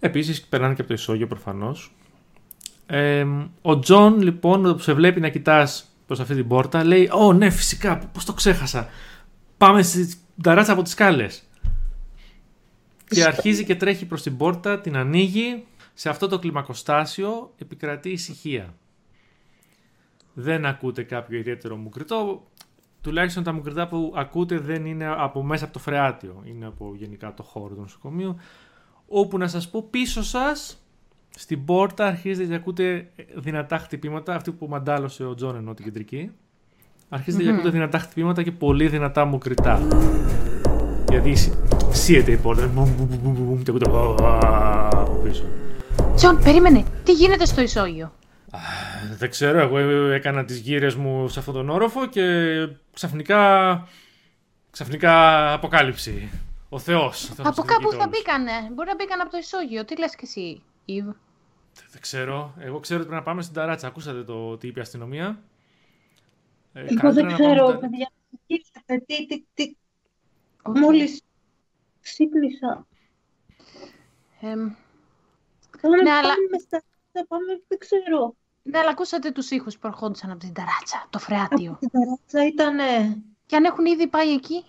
[0.00, 1.94] Επίσης περνάνε και από το ισόγειο προφανώς.
[2.86, 3.26] Ε,
[3.62, 7.50] ο Τζον λοιπόν όταν σε βλέπει να κοιτάς προς αυτή την πόρτα λέει «Ω ναι
[7.50, 8.88] φυσικά πώς το ξέχασα
[9.56, 11.42] πάμε στην ταράτσα από τις σκάλες».
[13.08, 15.66] Και αρχίζει και τρέχει προς την πόρτα, την ανοίγει.
[15.94, 18.74] Σε αυτό το κλιμακοστάσιο επικρατεί ησυχία.
[20.32, 22.46] Δεν ακούτε κάποιο ιδιαίτερο μουγκρητό.
[23.04, 26.42] Τουλάχιστον τα μουγκρητά που ακούτε δεν είναι από μέσα από το φρεάτιο.
[26.44, 28.36] Είναι από γενικά το χώρο του νοσοκομείου.
[29.08, 30.82] Όπου να σας πω πίσω σας,
[31.36, 34.34] στην πόρτα αρχίζετε και ακούτε δυνατά χτυπήματα.
[34.34, 36.30] Αυτή που μαντάλωσε ο Τζον ενώ την κεντρική.
[37.08, 39.80] Αρχίζετε και ακούτε δυνατά χτυπήματα και πολύ δυνατά μουγκρητά.
[41.06, 41.52] Δηλαδή σ-
[41.90, 42.66] σείεται η πόρτα.
[42.66, 45.44] Μπουμ, μπουμ, μπουμ, μπουμ, μπουμ, και ακούτε από πίσω.
[46.14, 46.84] Τζον, περίμενε.
[47.04, 48.12] Τι γίνεται στο ισόγειο;
[49.16, 49.78] Δεν ξέρω, εγώ
[50.10, 52.22] έκανα τις γύρες μου σε αυτόν τον όροφο και
[52.92, 53.88] ξαφνικά,
[54.70, 56.30] ξαφνικά αποκάλυψη.
[56.68, 57.30] Ο Θεός.
[57.30, 58.18] ο Θεός από μας κάπου διοικεί θα όλους.
[58.18, 58.52] μπήκανε.
[58.72, 59.84] Μπορεί να μπήκαν από το ισόγειο.
[59.84, 61.04] Τι λες κι εσύ, Ιβ;
[61.90, 62.54] Δεν ξέρω.
[62.58, 63.86] Εγώ ξέρω ότι πρέπει να πάμε στην ταράτσα.
[63.86, 65.42] Ακούσατε το τι είπε η αστυνομία;
[66.72, 68.10] Ε, Εγώ καλύτερα δεν να πάμε ξέρω, στην τα- παιδιά.
[68.46, 69.76] Κοίταξε, τι, τι, τι,
[70.62, 70.78] Όχι.
[70.80, 71.22] μόλις
[72.00, 72.86] ξύπνησα.
[74.40, 74.72] Εμ,
[75.80, 76.82] Καλά, Ναι, να αλλά- πάμε στα...
[77.12, 78.34] Θα πάμε, δεν ξέρω.
[78.66, 81.76] Ναι, αλλά ακούσατε τους ήχους που ερχόντουσαν από την ταράτσα, το φρεάτιο.
[81.80, 83.22] Την ταράτσα ήτανε...
[83.46, 84.64] Και αν έχουν ήδη πάει εκεί;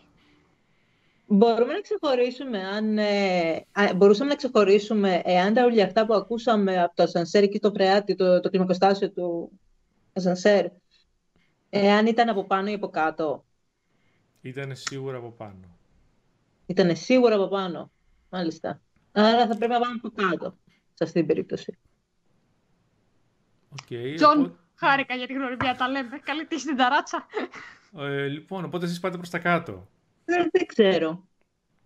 [1.27, 2.97] Μπορούμε να ξεχωρίσουμε αν...
[2.97, 7.71] ε, α, μπορούσαμε να ξεχωρίσουμε εάν τα ουρλιαχτά που ακούσαμε από το ασανσέρ εκεί το
[7.71, 9.51] φρεάτι, το, το κλιμακοστάσιο του
[10.13, 10.65] ασανσέρ,
[11.69, 13.45] εάν ήταν από πάνω ή από κάτω;
[14.41, 15.77] Ήταν σίγουρα από πάνω.
[16.65, 17.91] Ήταν σίγουρα από πάνω.
[18.29, 18.81] Μάλιστα.
[19.11, 20.57] Άρα θα πρέπει να πάμε από κάτω,
[20.93, 21.77] σε αυτή την περίπτωση.
[23.75, 26.19] Okay, Τζον, χάρηκα για την γνωριμία, τα λέμε.
[26.23, 27.25] Καλή τύχη στην ταράτσα.
[27.97, 29.87] ε, λοιπόν, οπότε εσείς πάτε προς τα κάτω.
[30.25, 31.27] Δεν, δεν ξέρω.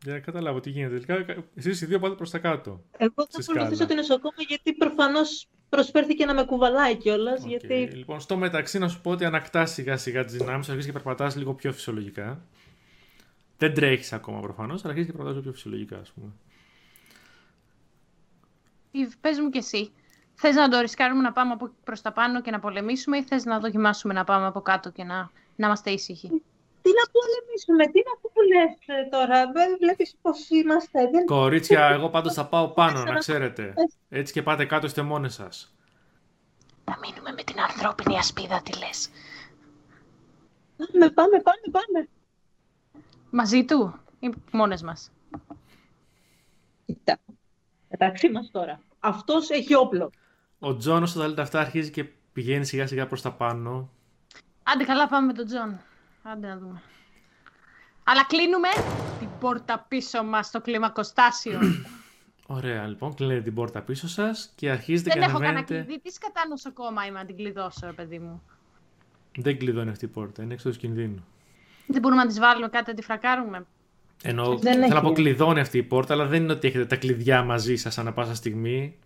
[0.04, 1.00] Για να καταλάβω τι γίνεται.
[1.00, 2.84] Τελικά, εσείς οι δύο πάτε προς τα κάτω.
[2.98, 3.88] Εγώ θα Στη ακολουθήσω σκάλα.
[3.88, 7.42] την νοσοκόμα γιατί προφανώς προσφέρθηκε να με κουβαλάει κιόλας.
[7.44, 7.48] Οκ.
[7.50, 10.94] Γιατί Λοιπόν, στο μεταξύ να σου πω ότι ανακτάς σιγά σιγά τις δυνάμεις σου, αρχίζεις
[10.94, 12.46] και περπατάς λίγο πιο φυσιολογικά.
[13.58, 16.32] Δεν τρέχεις ακόμα προφανώς, αλλά αρχίζεις και περπατάς πιο φυσιολογικά, ας πούμε.
[18.92, 19.92] Ιβ, πες μου κι εσύ.
[20.42, 23.46] Θες να το ρισκάρουμε να πάμε από προς τα πάνω και να πολεμήσουμε ή θες
[23.46, 26.28] να δοκιμάσουμε να πάμε από κάτω και να, να είμαστε ήσυχοι;
[26.82, 31.10] τι να πολεμήσουμε, τι να που λες ε, τώρα, δεν βλέπεις πώς είμαστε.
[31.12, 31.26] Δεν...
[31.26, 33.74] Κορίτσια, εγώ πάντως θα πάω πάνω, να ξέρετε.
[34.10, 35.76] Έτσι και πάτε κάτω, είστε μόνοι σας.
[36.86, 39.10] Να μείνουμε με την ανθρώπινη ασπίδα, τι λες.
[40.78, 42.08] Πάμε, πάμε, πάμε, πάμε.
[43.30, 45.12] Μαζί του ή μόνες μας;
[46.86, 47.18] Κοίτα,
[47.90, 48.80] μεταξύ μας τώρα.
[49.00, 50.12] Αυτός έχει όπλο.
[50.60, 53.90] Ο Τζόν, όσο τα λέτε αυτά, αρχίζει και πηγαίνει σιγά σιγά προς τα πάνω.
[54.64, 55.80] Άντε καλά πάμε με τον Τζον.
[56.24, 56.82] Άντε να δούμε.
[58.04, 58.68] Αλλά κλείνουμε
[59.20, 61.60] την πόρτα πίσω μας στο κλιμακοστάσιο.
[62.48, 65.86] Ωραία, λοιπόν, κλείνετε την πόρτα πίσω σας και αρχίζετε Δεν και έχω κανένα ανεβαίνετε.
[65.86, 66.02] κλειδί.
[66.02, 68.42] Τι σκατά νοσοκόμα είμαι να την κλειδώσω, ρε παιδί μου.
[69.38, 71.26] Δεν κλειδώνει αυτή η πόρτα, είναι έξω του κινδύνου.
[71.88, 73.66] Δεν μπορούμε να της βάλουμε κάτι να τη φρακάρουμε.
[74.24, 74.94] Ενώ Δεν θέλω έχει.
[74.94, 77.98] να πω κλειδώνει αυτή η πόρτα, αλλά δεν είναι ότι έχετε τα κλειδιά μαζί σας
[77.98, 78.98] ανά πάσα στιγμή.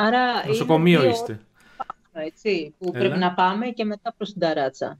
[0.00, 1.40] Άρα Νοσοκομείο είναι δύο είστε.
[2.12, 2.98] όροφα, έτσι, που Έλα.
[2.98, 4.98] πρέπει να πάμε και μετά προς την ταράτσα.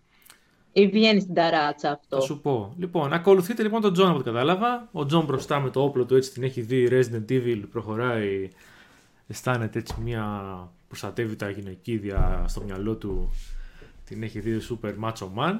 [0.72, 2.16] ή βγαίνει στην ταράτσα αυτό.
[2.16, 2.74] Θα σου πω.
[2.78, 4.88] Λοιπόν, ακολουθείτε λοιπόν τον Τζον από ό,τι κατάλαβα.
[4.92, 6.88] Ο Τζον μπροστά με το όπλο του έτσι την έχει δει.
[6.90, 8.50] Resident Evil προχωράει.
[9.26, 10.42] Αισθάνεται έτσι μια
[10.88, 13.30] προστατεύει γυναικίδια στο μυαλό του.
[14.04, 15.54] Την έχει δει super macho man.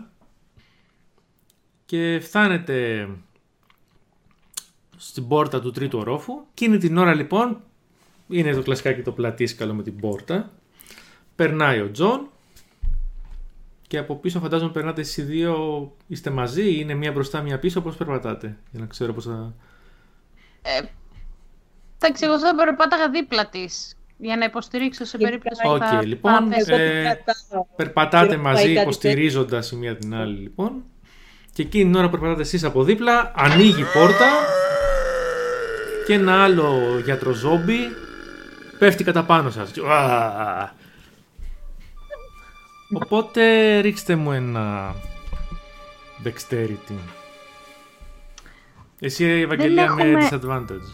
[1.85, 3.09] Και φτάνετε
[4.97, 6.33] στην πόρτα του τρίτου ορόφου.
[6.51, 7.61] Εκείνη την ώρα λοιπόν
[8.29, 10.51] είναι το κλασικάκι το πλατύσκαλο με την πόρτα.
[11.35, 12.29] Περνάει ο Τζον
[13.87, 15.57] και από πίσω φαντάζομαι περνάτε εσείς δύο,
[16.07, 19.55] είστε μαζί, είναι μία μπροστά, μία πίσω, πώς περπατάτε, για να ξέρω πώς θα...
[20.63, 20.81] Ε,
[21.99, 26.05] εντάξει, εγώ θα περπάταγα δίπλα της για να υποστηρίξω σε περίπτωση που Οκ, θα...
[26.05, 27.25] λοιπόν, θα ε,
[27.77, 30.85] περπατάτε Και μαζί πάει κάτι υποστηρίζοντας η μία την άλλη λοιπόν.
[31.53, 34.31] Και εκείνη την ώρα που περπατάτε εσείς από δίπλα ανοίγει η πόρτα
[36.07, 37.79] και ένα άλλο γιατροζόμπι
[38.79, 39.77] πέφτει κατά πάνω σας.
[39.77, 40.75] Ουα!
[42.95, 44.95] Οπότε ρίξτε μου ένα
[46.25, 46.95] dexterity.
[49.01, 50.89] Εσύ Ευαγγελία με έχουμε- disadvantage.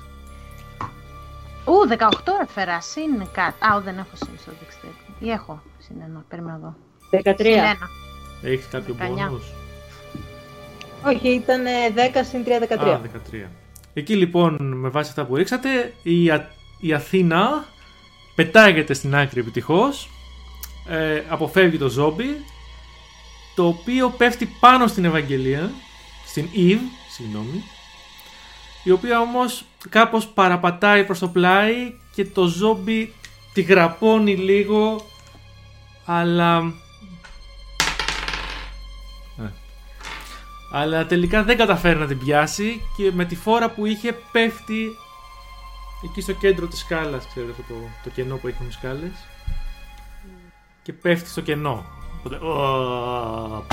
[1.66, 3.64] Ου, 18 έφερα, συν κάτι.
[3.64, 5.12] Α, ου, δεν έχω συν στο dexterity.
[5.24, 6.76] Ή έχω συν ένα, περίμενα εδώ.
[7.10, 7.34] 13.
[7.38, 7.88] Συν ένα.
[8.42, 9.30] Έχεις κάποιο 19.
[9.30, 9.52] bonus;
[11.06, 12.92] Όχι, ήταν ε, 10 συν 3, 13.
[12.94, 13.50] Α, 13.
[13.94, 16.48] Εκεί λοιπόν, με βάση αυτά που ρίξατε, η, Α-
[16.80, 17.64] η Αθήνα
[18.34, 20.08] πετάγεται στην άκρη επιτυχώς,
[20.88, 22.44] ε, αποφεύγει το ζόμπι,
[23.54, 25.70] το οποίο πέφτει πάνω στην Ευαγγελία,
[26.26, 27.64] στην Eve, συγγνώμη,
[28.84, 31.74] η οποία όμως κάπως παραπατάει προς το πλάι
[32.14, 33.14] και το ζόμπι
[33.52, 35.06] τη γραπώνει λίγο,
[36.04, 36.74] αλλά...
[39.38, 39.52] Ε,
[40.72, 44.96] αλλά τελικά δεν καταφέρει να την πιάσει και με τη φόρα που είχε πέφτει
[46.04, 49.12] εκεί στο κέντρο της σκάλας, ξέρετε αυτό το, το κενό που έχουν οι σκάλες.
[50.82, 51.84] Και πέφτει στο κενό.
[52.18, 53.64] Οπότε, «Ω».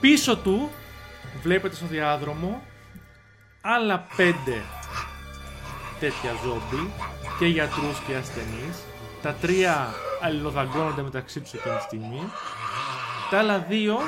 [0.00, 0.70] Πίσω του
[1.42, 2.62] βλέπετε στο διάδρομο
[3.60, 4.62] άλλα πέντε
[6.00, 6.90] τέτοια ζόμπι
[7.38, 8.84] και γιατρούς και ασθενείς.
[9.22, 12.20] Τα τρία αλληλοδαγκώνονται μεταξύ τους εκείνη τη στιγμή.
[13.30, 13.98] Τα άλλα δύο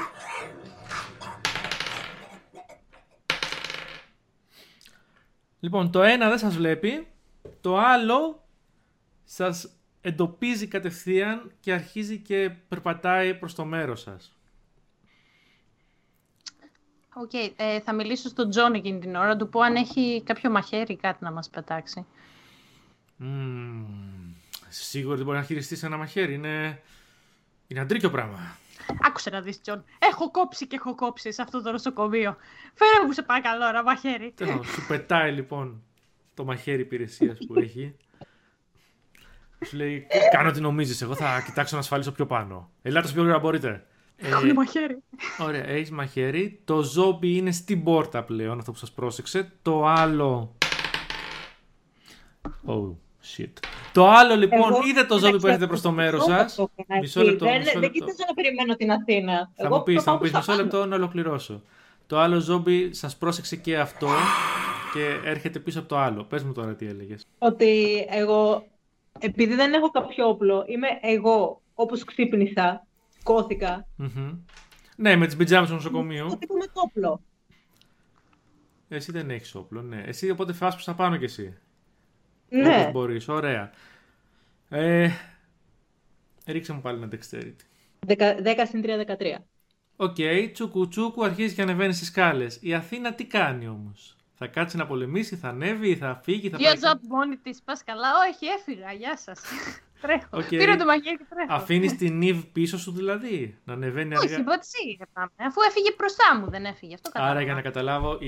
[5.61, 7.07] Λοιπόν, το ένα δεν σας βλέπει,
[7.61, 8.47] το άλλο
[9.25, 14.33] σας εντοπίζει κατευθείαν και αρχίζει και περπατάει προς το μέρος σας.
[17.15, 20.51] Οκ, ε, θα μιλήσω στον Τζον εκείνη την ώρα, να του πω αν έχει κάποιο
[20.51, 22.07] μαχαίρι ή κάτι να μας πετάξει.
[23.17, 24.35] Μμμ,
[24.69, 26.83] σίγουρα δεν μπορεί να χειριστείς ένα μαχαίρι, είναι,
[27.67, 28.59] είναι αντρίκιο πράγμα.
[29.03, 29.85] Άκουσε να δεις, Τζον.
[29.99, 32.37] Έχω κόψει και έχω κόψει σε αυτό το νοσοκομείο.
[32.75, 34.33] Φέρε μου σε παρακαλώ ένα μαχαίρι.
[34.37, 35.83] Τέλος, σου πετάει λοιπόν
[36.35, 37.95] το μαχαίρι υπηρεσίας που έχει.
[39.67, 42.71] Σου λέει, κάνω τι νομίζεις, εγώ θα κοιτάξω να ασφαλίσω πιο πάνω.
[42.83, 43.87] Ελάτε όσο πιο γρήγορα μπορείτε.
[44.17, 45.03] Ε, Έχω μαχαίρι.
[45.39, 46.61] Ωραία, έχεις μαχαίρι.
[46.65, 49.53] Το ζόμπι είναι στην πόρτα πλέον, αυτό που σας πρόσεξε.
[49.63, 50.57] Το άλλο...
[52.67, 52.95] Oh,
[53.37, 53.51] shit.
[53.93, 56.55] Το άλλο λοιπόν, Εγώ- είδε το ζόμπι που έρχεται προς το μέρος Εγώ σας.
[56.55, 57.29] το έκανα Μισό εκεί.
[57.31, 57.99] λεπτό, Δεν, μισό δεν λεπτό.
[57.99, 59.51] κοίταζα να περιμένω την Αθήνα.
[59.57, 60.63] Θα Εγώ μου πεις, το θα μου πάω πεις στα μισό πάνω.
[60.63, 61.63] λεπτό να ολοκληρώσω.
[62.07, 64.09] Το άλλο ζόμπι σας πρόσεξε και αυτό
[64.93, 66.25] και έρχεται πίσω από το άλλο.
[66.25, 67.27] Πες μου τώρα τι έλεγες.
[67.39, 68.67] Ότι εγώ,
[69.19, 72.87] επειδή δεν έχω κάποιο όπλο, είμαι εγώ, όπως ξύπνησα,
[73.23, 74.39] σηκώθηκα, Μμμ.
[74.97, 76.27] Ναι, με τις πιτζάμες του νοσοκομείου.
[76.29, 77.21] το τύπο με το όπλο.
[78.89, 80.03] Εσύ δεν έχεις όπλο, ναι.
[80.07, 81.59] Εσύ οπότε φας προς τα πάνω κι εσύ.
[82.49, 82.77] Ναι.
[82.79, 83.71] Όπως μπορείς, ωραία.
[84.69, 85.11] Ε,
[86.47, 87.63] ρίξε μου πάλι ένα dexterity.
[88.07, 89.45] 10 συν 3, 13.
[89.97, 90.17] Οκ,
[90.53, 92.59] τσούκου τσούκου αρχίζει και ανεβαίνει στις σκάλες.
[92.61, 96.67] Η Αθήνα τι κάνει όμως; Θα κάτσει να πολεμήσει, θα ανέβει, θα φύγει, θα Δύο
[96.67, 96.77] πάει...
[96.77, 97.63] jump μόνη της.
[97.63, 98.09] Πας καλά.
[98.29, 98.93] Όχι, έφυγα.
[98.93, 99.41] Γεια σας.
[100.01, 100.29] Τρέχω.
[100.31, 100.49] Οκ.
[100.49, 101.55] Πήρα το μαχαίρι και τρέχω.
[101.55, 105.31] Αφήνεις την Eve πίσω σου δηλαδή, να ανεβαίνει Όχι, αργά; είπα ότι εσύ πάμε.
[105.37, 106.95] Αφού έφυγε μπροστά μου, δεν έφυγε.
[106.95, 107.35] Αυτό κατάλαβα.
[107.35, 108.19] Άρα για να καταλάβω,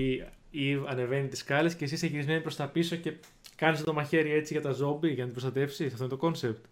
[0.50, 3.12] η Eve ανεβαίνει τις σκάλες και εσύ είσαι γυρισμένη προς τα πίσω και
[3.60, 5.92] κάνεις το μαχαίρι έτσι για τα ζόμπι, για να την προστατεύσεις.
[5.92, 6.64] Αυτό είναι το κόνσεπτ.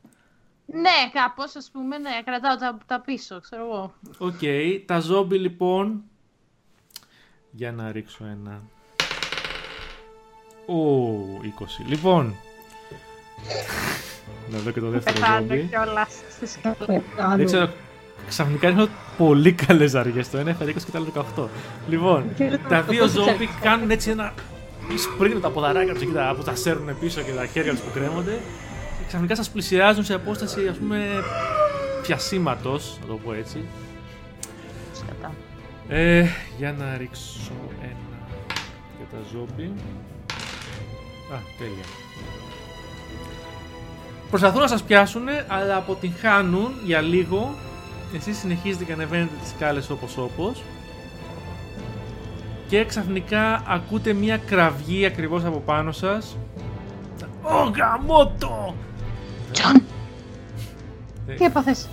[0.67, 3.95] Ναι, κάπως ας πούμε, ναι, κρατάω τα, τα πίσω, ξέρω εγώ.
[4.19, 4.41] Οκ,
[4.87, 6.03] τα ζόμπι λοιπόν.
[7.51, 8.63] Για να ρίξω ένα.
[10.67, 10.77] Ω,
[11.85, 11.87] 20.
[11.89, 12.35] Λοιπόν.
[14.51, 15.69] Να δω και το δεύτερο Πεθάνω ζόμπι.
[15.71, 17.37] κιόλας στη σκάλα.
[17.37, 17.71] Δεν ξέρω.
[18.29, 20.23] Ξαφνικά ρίχνω πολύ καλές ζαριέ.
[20.31, 21.49] Το ένα έφερε 20 και το άλλο 18.
[21.89, 22.25] Λοιπόν,
[22.69, 24.33] τα δύο ζόμπι κάνουν έτσι ένα.
[24.97, 27.91] Σπρίνουν τα ποδαράκια τους εκεί τα- που τα σέρνουν πίσω και τα χέρια τους που
[27.95, 28.39] κρέμονται.
[28.99, 31.07] Και ξαφνικά σας πλησιάζουν σε απόσταση ας πούμε
[32.03, 33.65] πιασίματο, να το πω έτσι.
[34.93, 35.35] Σκατά.
[35.89, 36.27] Ε,
[36.59, 38.27] για να ρίξω ένα
[38.97, 39.73] για τα ζόμπι.
[41.33, 41.85] Α, τέλεια.
[44.31, 47.55] Προσπαθούν να σας πιάσουν, αλλά αποτυγχάνουν για λίγο
[48.17, 50.63] εσείς συνεχίζετε και ανεβαίνετε τις σκάλες όπως όπως
[52.69, 56.37] και ξαφνικά ακούτε μια κραυγή ακριβώς από πάνω σας.
[57.43, 58.75] Ω γαμώτο!
[59.53, 59.83] Τζον,
[61.27, 61.89] Ε, τι έπαθες;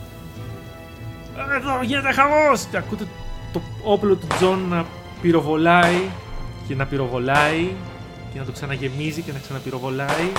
[1.55, 2.63] Εδώ γίνεται χαμός!
[2.71, 3.07] Και ακούτε
[3.53, 4.85] το όπλο του Τζον να
[5.21, 6.09] πυροβολάει
[6.67, 7.73] και να πυροβολάει
[8.33, 10.31] και να το ξαναγεμίζει και να ξαναπυροβολάει.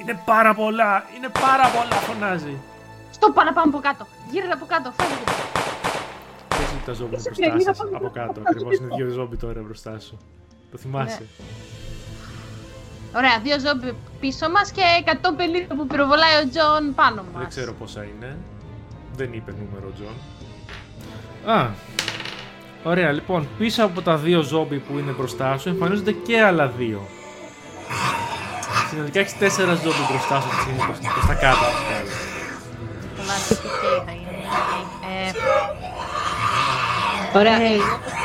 [0.00, 1.04] Είναι πάρα πολλά!
[1.16, 1.96] Είναι πάρα πολλά!
[1.96, 2.56] Φωνάζει.
[3.10, 4.06] Στο πάνω πάμε από κάτω.
[4.30, 5.24] Γύρω από κάτω, φεύγει.
[6.70, 8.26] Πες ότι τα ζόμπι είναι Είσαι μπροστά κραυγή, σας, θα πάμε από κάτω.
[8.32, 8.40] κάτω.
[8.44, 10.16] Ακριβώς είναι δύο ζόμπι τώρα μπροστά σου.
[10.70, 11.26] Το θυμάσαι.
[13.16, 17.40] Ωραία, δύο ζόμπι πίσω μας και 150 που πυροβολάει ο Τζον πάνω μας.
[17.42, 18.36] Δεν ξέρω πόσα είναι.
[19.16, 20.14] Δεν είπε νούμερο ο Τζον.
[21.56, 21.68] Α,
[22.84, 23.12] ωραία.
[23.12, 27.00] Λοιπόν, πίσω από τα δύο ζόμπι που είναι μπροστά σου εμφανίζονται και άλλα δύο.
[28.90, 31.64] Συνολικά έχεις τέσσερα ζόμπι μπροστά σου αυτή τη στιγμή προς, προς τα κάτω
[37.34, 37.82] Ωραία, εγώ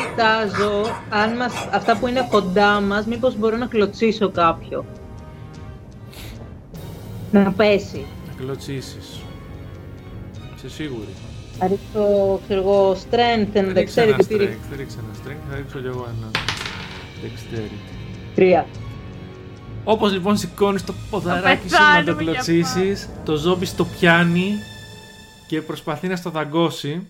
[0.10, 4.86] κοιτάζω αν μας, αυτά που είναι κοντά μας, μήπως μπορώ να κλωτσίσω κάποιο.
[7.32, 8.06] Να πέσει.
[8.28, 9.20] Να κλωτσίσεις.
[10.56, 11.08] Είσαι σίγουρη.
[11.60, 14.26] Θα ρίξω, ξέρω εγώ, strength and Ρίξε ένα dexterity.
[14.28, 14.58] τι ρίξω.
[14.72, 16.32] strength, ρίξε ένα strength, θα ρίξω κι εγώ ένα
[17.24, 17.89] dexterity.
[18.36, 18.66] Τρία.
[19.84, 24.51] Όπως λοιπόν σηκώνεις το ποδαράκι σου να το πεθάνουμε για κλωτσίσεις, το ζόμπι στο πιάνει
[25.47, 27.08] και προσπαθεί να στο δαγκώσει.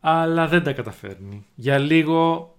[0.00, 1.46] Αλλά δεν τα καταφέρνει.
[1.54, 2.54] Για λίγο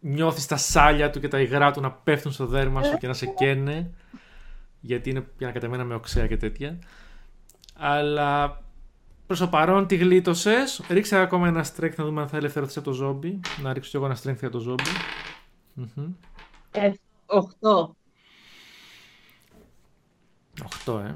[0.00, 3.12] νιώθεις τα σάλια του και τα υγρά του να πέφτουν στο δέρμα σου και να
[3.12, 3.90] σε καίνε.
[4.80, 6.78] Γιατί είναι πια κατεμένα με οξέα και τέτοια.
[7.74, 8.62] Αλλά
[9.26, 10.82] προς το παρόν τη γλίτωσες.
[10.88, 13.40] Ρίξε ακόμα ένα strength να δούμε αν θα ελευθερωθείς από το ζόμπι.
[13.62, 14.90] Να ρίξω κι εγώ ένα strength για το ζόμπι.
[15.74, 16.12] Μμμ.
[16.70, 16.92] Ε,
[17.26, 17.94] οχτώ.
[20.84, 21.14] 8, ε.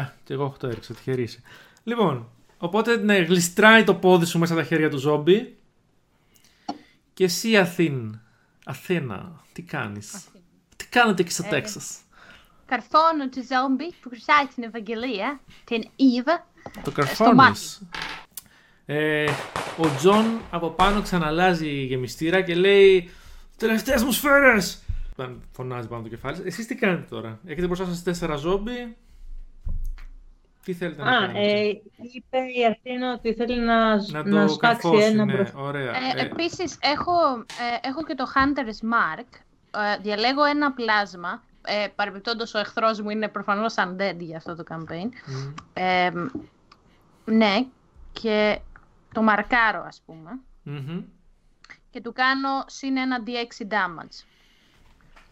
[0.00, 1.40] Α, και εγώ 8 έριξα, τυχερή είσαι.
[1.84, 2.28] Λοιπόν,
[2.64, 5.56] οπότε ναι, γλιστράει το πόδι σου μέσα στα χέρια του ζόμπι.
[7.14, 8.18] Και εσύ Αθήν,
[8.64, 10.28] Αθήνα, τι κάνεις;
[10.76, 11.98] Τι κάνετε εκεί στο Ε, Τέξας;
[12.66, 16.46] καρφώνω τη ζόμπις που χρυσάει την Ευαγγελία, την Ήβα.
[16.62, 17.82] Το στο καρφώνεις;
[18.86, 19.30] Ε,
[19.78, 23.10] ο Τζον από πάνω ξαναλλάζει γεμιστήρα και λέει
[23.56, 24.82] Τελευταίες μου σφαίρες!
[25.12, 26.44] Όταν Φωνάζει πάνω το κεφάλι σας.
[26.44, 28.96] Εσείς τι κάνετε τώρα; Έχετε μπροστά σας τέσσερα ζόμπι.
[30.64, 31.38] Τι θέλετε να Α, κάνετε.
[31.38, 31.68] ε,
[32.14, 35.58] είπε η Αθήνα ότι θέλει να, να να το σφάξει καρφώσει, ένα ναι, μπροστά.
[35.60, 35.90] ωραία.
[35.90, 39.26] Ε, Ε, επίσης, έχω, ε, έχω και το Hunter's Mark.
[39.94, 41.42] Ε, διαλέγω ένα πλάσμα.
[41.66, 45.08] Ε, παρεμπιπτόντως, ο εχθρός μου είναι προφανώς undead για αυτό το campaign.
[45.26, 46.10] μ, Ε,
[47.24, 47.66] ναι,
[48.12, 48.58] και
[49.14, 50.30] το μαρκάρω, ας πούμε.
[50.62, 51.02] μμμ.
[51.90, 54.24] Και του κάνω συν ένα D6 damage.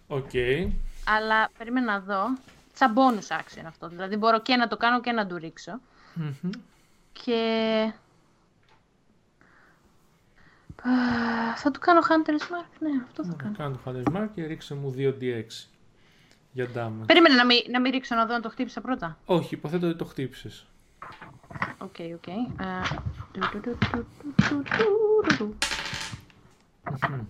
[0.06, 0.30] Οκ.
[1.16, 2.24] Αλλά περίμενα να δω.
[2.72, 3.88] Σαν bonus action αυτό.
[3.88, 5.80] Δηλαδή μπορώ και να το κάνω και να του ρίξω.
[6.14, 6.50] Μμμ.
[7.12, 7.92] Και...
[10.82, 10.90] Α,
[11.56, 12.66] Θα του κάνω Hunter's Mark.
[12.78, 13.54] Ναι, αυτό θα Να κάνω.
[13.56, 15.44] κάνω το Hunter's Mark και ρίξε μου 2d6
[16.52, 17.06] για damage.
[17.06, 19.18] Περίμενε να μην, να μην ρίξω να δω αν το χτύπησα πρώτα.
[19.24, 20.66] Όχι, υποθέτω ότι το χτύπησες.
[21.78, 22.26] Οκ, οκ.
[22.26, 22.42] Ε,
[23.32, 24.06] του, του, του, του,
[24.36, 24.62] του, του,
[25.26, 25.56] του, του.
[27.08, 27.20] Μμμ.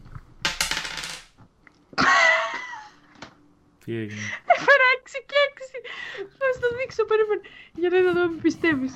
[3.84, 4.20] Τι έγινε.
[4.54, 5.86] Έφερα 6 και 6.
[6.38, 7.40] Θα στο δείξω, περίμενε.
[7.74, 8.92] Για να δω αν με πιστεύεις.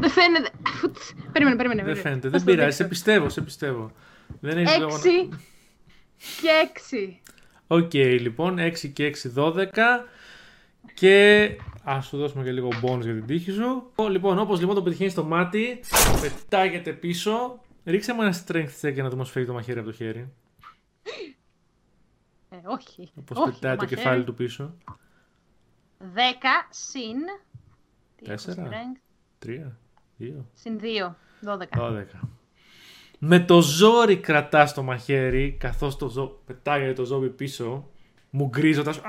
[0.00, 0.50] Δεν φαίνεται.
[1.32, 1.82] Περίμενε, περίμενε.
[1.82, 1.94] Δεν περίμενε.
[2.00, 2.88] φαίνεται, Θα δεν στο πειράζει, σε δείξω.
[2.88, 3.92] πιστεύω, σε πιστεύω.
[4.40, 5.02] Δεν έχει λόγο να...
[5.02, 5.02] 6
[6.40, 6.50] και
[6.90, 7.30] 6.
[7.66, 9.66] Οκ, λοιπόν, 6 και 6, 12.
[10.94, 11.48] Και
[11.84, 13.92] ας σου δώσουμε και λίγο bonus για την τύχη σου.
[14.10, 15.80] Λοιπόν, όπως λοιπόν το πετυχαίνει στο μάτι,
[16.20, 17.60] πετάγεται πίσω.
[17.84, 19.94] Ρίξε μου ένα strength check για να δούμε αν σου φεύγει το μαχαίρι από το
[19.94, 20.32] χέρι.
[22.52, 23.10] Ε, όχι.
[23.14, 24.00] Όπως όχι, πετάει το μαχαίρι.
[24.00, 24.74] κεφάλι του πίσω.
[26.00, 26.04] 10
[26.70, 27.18] συν.
[28.16, 28.68] τι έχω Τέσσερα.
[28.68, 29.72] strength, 3,
[30.18, 31.14] 2, Συν 2.
[31.44, 31.78] 12.
[31.78, 32.04] 12.
[33.18, 36.40] Με το ζόρι κρατάς το μαχαίρι, καθώς το ζω...
[36.46, 37.90] πετάγεται το ζόμπι πίσω,
[38.30, 39.00] μου γκρίζοντας.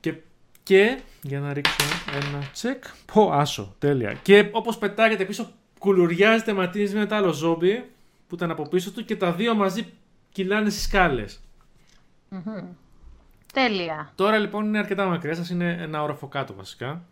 [0.00, 0.14] Και,
[0.62, 1.74] και για να ρίξω
[2.12, 2.84] ένα τσεκ.
[3.12, 4.12] Πω, άσο, τέλεια.
[4.12, 7.90] Και όπως πετάγεται πίσω, κουλουριάζεται ματίζει με το άλλο ζόμπι
[8.26, 9.92] που ήταν από πίσω του και τα δύο μαζί
[10.32, 11.40] κυλάνε στις σκάλες.
[12.28, 12.68] Μμμ.
[13.52, 14.12] Τέλεια.
[14.14, 17.04] Τώρα λοιπόν είναι αρκετά μακριά σας, είναι ένα όροφο κάτω βασικά.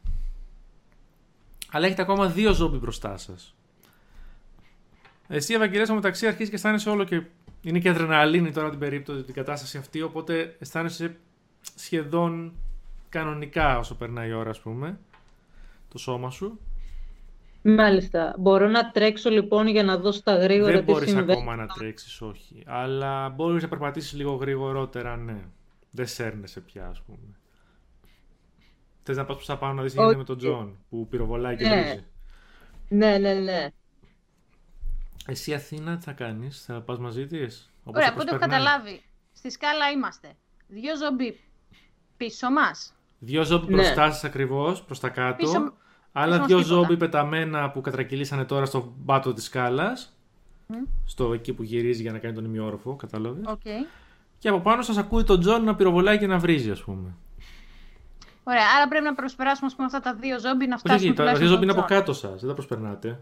[1.71, 3.55] Αλλά έχετε ακόμα δύο ζόμπι μπροστά σας.
[5.29, 7.23] Εσύ, Ευαγγελία, μεταξύ αρχίζει και αισθάνεσαι όλο και.
[7.63, 10.03] Είναι και αδρεναλίνη τώρα την περίπτωση, την κατάσταση αυτή.
[10.03, 11.17] Οπότε αισθάνεσαι
[11.75, 12.55] σχεδόν
[13.09, 14.99] κανονικά όσο περνάει η ώρα, ας πούμε.
[15.89, 16.61] Το σώμα σου.
[17.69, 18.35] Μάλιστα.
[18.39, 21.33] Μπορώ να τρέξω λοιπόν για να δω στα γρήγορα Δεν τι μπορείς συμβαίνει.
[21.33, 22.63] ακόμα να τρέξεις, όχι.
[22.67, 25.45] Αλλά μπορείς να περπατήσεις λίγο γρηγορότερα, ναι.
[25.91, 27.39] Δεν σέρνεσαι πια, ας πούμε.
[29.03, 30.31] Θες να πας προς τα πάνω να δεις τι γίνεται με Όχι.
[30.31, 31.81] τον Τζον που πυροβολάει και Ναι.
[31.83, 32.05] βρίζει.
[32.89, 33.69] Ναι, ναι, ναι.
[35.27, 37.73] Εσύ Αθήνα τι θα κάνεις, θα πας μαζί της.
[37.85, 38.69] Όπως Ωραία, το από ό,τι έχω προσπερνάει.
[38.69, 39.03] καταλάβει.
[39.33, 40.33] Στη σκάλα είμαστε.
[40.69, 41.41] Δύο ζόμπι
[42.17, 42.93] πίσω μας.
[43.19, 43.77] Δυο ζόμπι Ναι.
[43.77, 45.37] μπροστά σας ακριβώς, προς τα κάτω.
[45.37, 45.73] Πίσω-
[46.19, 46.75] Άλλα πίσω μας δυο τίποτα.
[46.75, 50.17] ζόμπι πεταμένα που κατρακυλήσανε τώρα στο πάτο της σκάλας.
[51.05, 53.45] Στο εκεί που γυρίζει για να κάνει τον ημιόροφο, κατάλαβες.
[53.47, 53.61] Οκ.
[54.39, 57.15] Και από πάνω σας ακούει τον Τζον να πυροβολάει και να βρίζει, ας πούμε.
[58.45, 61.09] Ωραία, άρα πρέπει να προσπεράσουμε ας πούμε, αυτά τα δύο ζόμπι να Όχι, φτάσουμε όχι,
[61.09, 61.99] τα τουλάχιστον δύο ζόμπι είναι στον από Τζον.
[61.99, 63.21] κάτω σας, δεν τα προσπερνάτε.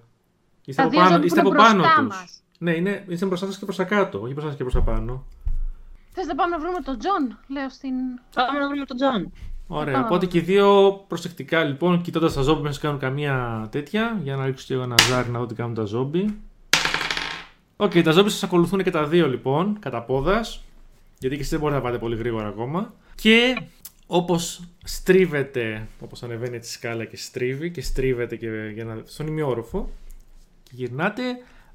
[0.65, 2.09] Είστε Τα από δύο πάνω, ζόμπι είστε που από είναι πάνω μπροστά τους.
[2.09, 2.43] μας.
[2.59, 4.83] Ναι, είναι, είστε μπροστά σας και προς τα κάτω, όχι μπροστά σας και προς τα
[4.83, 5.25] πάνω.
[6.13, 7.95] Θες να πάμε να βρούμε τον Τζον, λέω στην...
[8.35, 9.33] Πάμε να βρούμε τον Τζον.
[9.77, 10.07] Ωραία, Πάμε.
[10.07, 14.21] οπότε και οι δύο προσεκτικά λοιπόν, κοιτώντας τα ζόμπι μέσα κάνουν καμία τέτοια.
[14.23, 16.39] Για να ρίξω και εγώ ένα ζάρι να δω τι κάνουν τα ζόμπι.
[17.77, 20.63] Οκ, τα ζόμπι σας ακολουθούν και τα δύο λοιπόν, κατά πόδας.
[21.19, 22.95] Γιατί και εσείς δεν μπορείτε να πάτε πολύ γρήγορα ακόμα.
[23.15, 23.63] Και
[24.07, 29.91] όπως στρίβετε, όπως ανεβαίνει τη σκάλα και στρίβει και στρίβετε και για να, στον ημιόροφο
[30.63, 31.23] και γυρνάτε,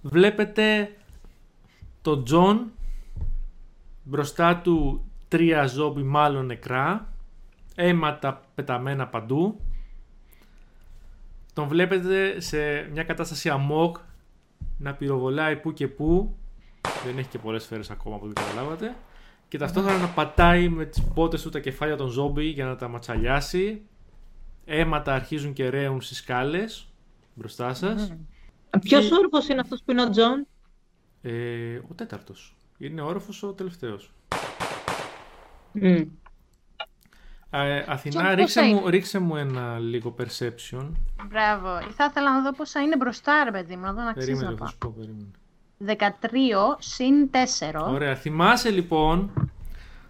[0.01, 0.91] βλέπετε
[2.01, 2.71] τον Τζον
[4.03, 7.13] μπροστά του τρία ζόμπι μάλλον νεκρά
[7.79, 9.61] αίματα πεταμένα παντού.
[11.53, 13.97] Τον βλέπετε σε μια κατάσταση αμόκ
[14.77, 16.37] να πυροβολάει που και που.
[17.05, 18.95] Δεν έχει και πολλές σφαίρες ακόμα που δεν καταλάβατε.
[19.47, 22.87] Και ταυτόχρονα να πατάει με τις μπότες του τα κεφάλια των ζόμπι για να τα
[22.87, 23.81] τσαλιάσει.
[24.65, 26.87] Αίματα αρχίζουν και ρέουν στις σκάλες
[27.33, 28.13] μπροστά σας.
[28.81, 30.47] Ποιος Και- όροφος είναι αυτός που είναι ο Τζον;
[31.21, 32.55] Ε, ο τέταρτος.
[32.77, 34.11] Είναι όροφος ο τελευταίος.
[35.71, 36.01] Μμ.
[37.51, 40.91] Ε, Αθηνά, Τζον, ρίξε πόσα μου, είναι; ρίξε μου ένα λίγο perception.
[41.29, 41.67] Μπράβο.
[41.91, 44.51] Θα ήθελα να δω πόσα είναι μπροστά, ρε παιδί μου, να δω να αξίζει Περίμενε,
[44.51, 44.67] να θα πάω.
[44.67, 45.31] σου πω, περίμενε.
[45.79, 47.29] 13 συν
[47.79, 47.87] 4.
[47.93, 48.15] Ωραία.
[48.15, 49.31] Θυμάσαι λοιπόν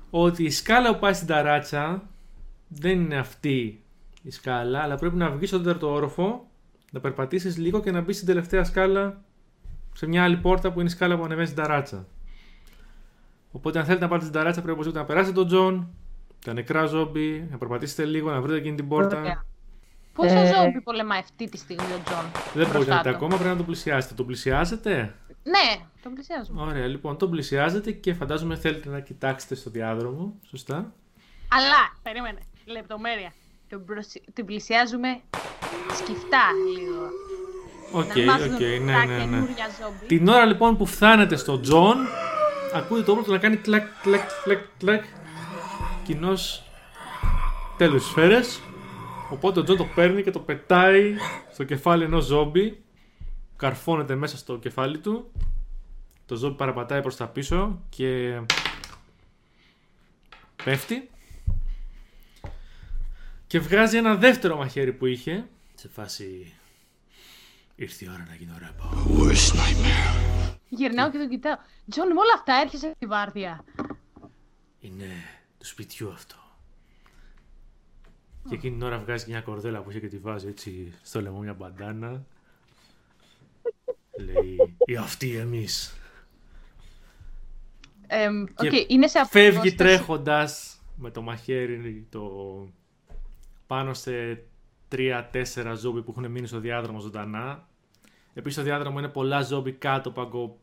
[0.09, 2.03] ότι η σκάλα που πάει στην ταράτσα
[2.67, 3.83] δεν είναι αυτή
[4.23, 6.47] η σκάλα, αλλά πρέπει να βγεις στον τέταρτο όροφο,
[6.91, 9.21] να περπατήσεις λίγο και να μπεις στην τελευταία σκάλα
[9.93, 12.07] σε μια άλλη πόρτα που είναι η σκάλα που ανεβαίνει στην ταράτσα.
[13.51, 15.89] Οπότε, αν θέλετε να πάτε στην ταράτσα, πρέπει οπωσδήποτε να περάσετε τον Τζον,
[16.45, 19.19] τα νεκρά ζόμπι, να περπατήσετε λίγο, να βρείτε εκείνη την πόρτα.
[19.19, 19.45] Ωραία.
[20.13, 22.25] Πόσα Ε, ζόμπι πολεμάει αυτή τη στιγμή ο Τζον.
[22.33, 24.13] Δεν μπορείτε μπροστά να δείτε του; ακόμα, πρέπει να το πλησιάσετε.
[24.13, 26.61] Το πλησιάζετε; Ναι, τον πλησιάζουμε.
[26.61, 30.33] Ωραία, λοιπόν, τον πλησιάζετε και φαντάζομαι θέλετε να κοιτάξετε στο διάδρομο.
[30.49, 30.93] Σωστά;
[31.51, 33.33] Αλλά, περίμενε, λεπτομέρεια.
[33.69, 35.19] Τον, προσι- την πλησιάζουμε
[35.93, 36.43] σκυφτά
[36.77, 37.09] λίγο.
[37.91, 39.19] Οκ, να μάθουν οκ, τα ναι, ναι, ναι.
[39.19, 40.05] καινούρια ζόμπι.
[40.07, 41.97] Την ώρα λοιπόν που φτάνετε στο Τζον,
[42.73, 45.03] ακούτε το όπλο του να κάνει κλακ, κλακ, κλακ, κλακ.
[46.09, 46.33] Κοινώς
[47.77, 48.61] τέλος οι σφαίρες.
[49.29, 51.15] Οπότε ο Τζον το παίρνει και το πετάει
[51.51, 52.83] στο κεφάλι ενός ζόμπι.
[53.55, 55.31] Καρφώνεται μέσα στο κεφάλι του.
[56.25, 58.41] Το ζόμπι παραπατάει προς τα πίσω και
[60.63, 61.09] πέφτει.
[63.47, 65.47] Και βγάζει ένα δεύτερο μαχαίρι που είχε.
[65.75, 66.53] Σε φάση...
[67.75, 68.89] Ήρθε η ώρα να γίνω ράμπο.
[69.19, 70.55] Worst nightmare.
[70.69, 71.55] Γυρνάω και τον κοιτάω.
[71.89, 73.63] Τζον, με όλα αυτά έρχεσαι στη βάρδια.
[74.79, 75.05] Είναι
[75.59, 76.35] του σπιτιού αυτό.
[78.49, 81.21] Και εκείνη την ώρα βγάζει και μια κορδέλα που είχε και τη βάζει έτσι στο
[81.21, 82.25] λαιμό μια μπαντάνα.
[84.19, 85.93] Λέει, οι αυτοί εμείς.
[88.07, 92.31] Εμ, Και οκ, είναι σε Φεύγει απόσταση- τρέχοντας με το μαχαίρι το...
[93.67, 94.43] πάνω σε
[94.87, 97.67] τρία-τέσσερα ζόμπι που έχουν μείνει στο διάδρομο ζωντανά.
[98.33, 100.59] Επίσης στο διάδρομο είναι πολλά ζόμπι κάτω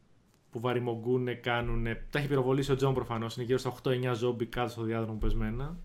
[0.57, 2.05] που βαριοβογκούνε, κάνουνε.
[2.11, 3.37] Τα έχει πυροβολήσει ο Τζον προφανώς.
[3.37, 5.77] Είναι γύρω στα 8-9 ζόμπι κάτω στο διάδρομο πεσμένα.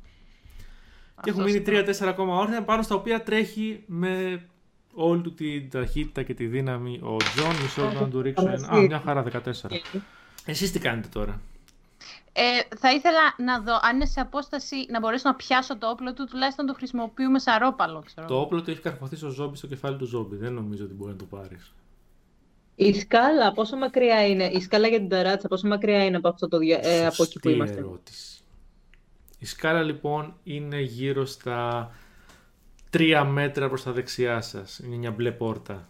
[1.21, 1.93] Και έχουν Αυτός μείνει είναι.
[1.99, 4.43] 3-4 ακόμα όρθια πάνω στα οποία τρέχει με
[4.93, 7.55] όλη του την ταχύτητα και τη δύναμη ο Τζον.
[7.61, 8.67] Μισό λεπτό να του ρίξω ένα.
[8.67, 9.41] Α, μια χαρά 14.
[10.45, 11.41] Εσείς τι κάνετε τώρα;
[12.33, 12.41] Ε,
[12.77, 16.25] θα ήθελα να δω αν είναι σε απόσταση να μπορέσω να πιάσω το όπλο του,
[16.25, 18.27] τουλάχιστον το χρησιμοποιούμε σαν ρόπαλο, ξέρω.
[18.27, 20.35] Το όπλο του έχει καρφωθεί στο ζόμπι στο κεφάλι του ζόμπι.
[20.35, 21.71] Δεν νομίζω ότι μπορεί να το πάρεις.
[22.85, 26.47] Η σκάλα, πόσο μακριά είναι, η σκάλα για την ταράτσα, πόσο μακριά είναι από, αυτό
[26.47, 27.77] το, δια- ε, από εκεί που είμαστε.
[27.77, 28.41] ερώτηση.
[29.39, 31.91] Η σκάλα λοιπόν είναι γύρω στα
[32.97, 34.79] 3 μέτρα προς τα δεξιά σας.
[34.79, 35.89] Είναι μια μπλε πόρτα.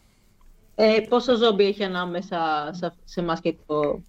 [0.75, 4.01] Ε, πόσο ζόμπι έχει ανάμεσα σε, σε εμάς και το...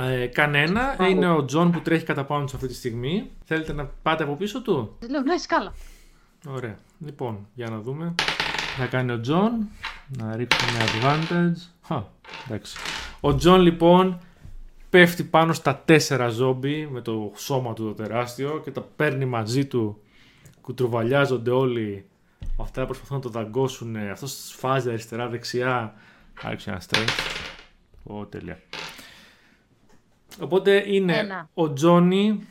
[0.00, 0.96] Ε, κανένα.
[0.98, 1.10] Wow.
[1.10, 3.30] Είναι ο Τζον που τρέχει κατά πάνω του αυτή τη στιγμή.
[3.44, 5.74] Θέλετε να πάτε από πίσω του; Της λέω, ναι, σκάλα.
[6.48, 6.78] Ωραία.
[7.04, 8.14] Λοιπόν, για να δούμε.
[8.78, 9.68] Θα κάνει ο Τζον.
[10.18, 11.77] Να ρίξουμε advantage.
[11.88, 12.04] Χα,
[12.46, 12.76] εντάξει.
[13.20, 14.18] Ο Τζον λοιπόν
[14.90, 19.66] πέφτει πάνω στα τέσσερα ζόμπι με το σώμα του το τεράστιο και τα παίρνει μαζί
[19.66, 20.02] του.
[20.60, 22.04] Κουτρουβαλιάζονται όλοι.
[22.60, 23.96] Αυτά προσπαθούν να το δαγκώσουν.
[23.96, 25.94] Αυτός σφάζει αριστερά-δεξιά.
[26.42, 27.08] Ας ρίξει ένα strength.
[28.04, 28.60] Ω, τέλεια.
[30.40, 31.48] Οπότε είναι Ένα.
[31.54, 32.46] ο Τζόνι.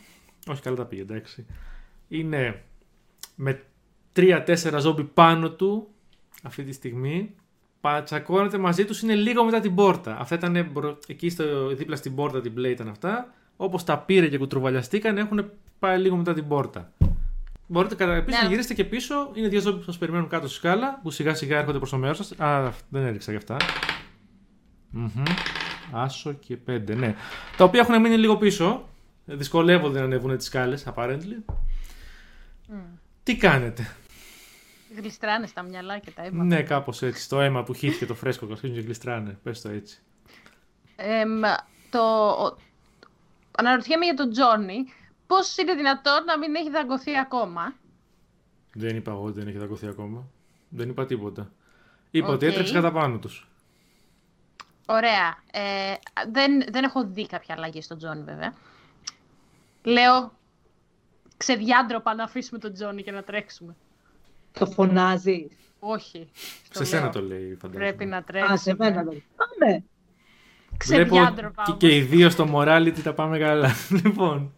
[0.48, 1.46] Όχι, καλά τα πήγε, εντάξει.
[2.08, 2.64] Είναι
[3.36, 3.64] με
[4.12, 5.88] τρία-τέσσερα ζόμπι πάνω του
[6.44, 7.36] αυτή τη στιγμή.
[7.92, 10.18] Τσακώνεται μαζί τους είναι λίγο μετά την πόρτα.
[10.20, 13.34] Αυτά ήταν μπρο- εκεί στο, δίπλα στην πόρτα την play ήταν αυτά.
[13.58, 16.92] Όπως τα πήρε και κουτρουβαλιαστήκαν, έχουν πάει λίγο μετά την πόρτα.
[17.68, 18.44] Μπορείτε κατά επίσης Ναι.
[18.46, 19.32] να γυρίσετε και πίσω.
[19.34, 21.98] Είναι δύο ζόμπι που σας περιμένουν κάτω στη σκάλα που σιγά σιγά έρχονται προς το
[21.98, 22.32] μέρος σας.
[22.40, 23.58] Α, δεν έριξα γι' αυτά.
[24.90, 25.10] Μμμ.
[25.92, 27.16] Άσο και πέντε, ναι.
[27.58, 28.90] Τα οποία έχουν μείνει λίγο πίσω.
[29.26, 31.54] Δυσκολεύονται να ανέβουν τις σκάλες, apparently.
[33.24, 33.96] Τι κάνετε;
[34.96, 36.44] Γλιστράνε στα μυαλά και τα αίματα.
[36.44, 37.30] Ναι, κάπως έτσι.
[37.30, 39.40] Το αίμα που χύθηκε το φρέσκο καθώς και γλιστράνε.
[39.44, 40.02] Πες το έτσι.
[40.96, 41.42] Εμ,
[41.90, 42.00] το...
[42.30, 42.58] ο-
[43.58, 44.86] Αναρωτιέμαι για τον Τζόνι.
[45.28, 47.74] Πώς είναι δυνατόν να μην έχει δαγκωθεί ακόμα;
[48.74, 50.28] Δεν είπα εγώ ότι δεν έχει δαγκωθεί ακόμα.
[50.70, 51.52] Δεν είπα τίποτα.
[52.12, 52.52] Είπα ότι Οκ.
[52.52, 53.48] έτρεξε κατά πάνω τους.
[54.86, 55.38] Ωραία.
[55.52, 55.94] Ε,
[56.32, 58.54] δεν, δεν έχω δει κάποια αλλαγή στον Τζόνι βέβαια.
[59.84, 60.32] Λέω,
[61.38, 63.76] ξεδιάντροπα να αφήσουμε τον Τζόνι και να τρέξουμε.
[64.60, 65.48] Το φωνάζεις.
[65.80, 66.30] Όχι.
[66.72, 67.12] Σε σένα λέω.
[67.12, 67.86] το λέει, φαντάζομαι.
[67.86, 68.54] Πρέπει να τρέξουμε.
[68.54, 69.24] Α, σε μένα δεν.
[69.36, 69.84] Πάμε.
[70.86, 71.78] Βλέπω Ξεδιάντροπα και, όμως.
[71.84, 73.72] και οι δύο στο morality τα πάμε καλά.
[74.04, 74.54] λοιπόν,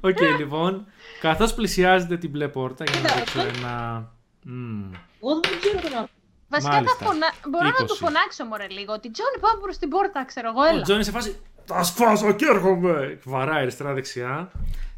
[0.00, 0.86] οκ, λοιπόν.
[1.20, 4.06] Καθώς πλησιάζετε την μπλε πόρτα για να δείξω ένα...
[4.44, 4.90] Μμμ.
[5.22, 6.08] Εγώ δεν ξέρω τι να
[6.48, 6.96] Βασικά Μάλιστα.
[6.98, 7.26] θα φωνα...
[7.48, 7.86] μπορώ να 20.
[7.86, 10.82] του φωνάξω μωρέ λίγο ότι Τζόνι πάμε προς την πόρτα ξέρω εγώ Ο έλα.
[10.82, 11.40] Τζόνι σε φάση.
[11.66, 13.18] Τα σπάσω και έρχομαι!
[13.24, 14.50] Βαράει αριστερά-δεξιά.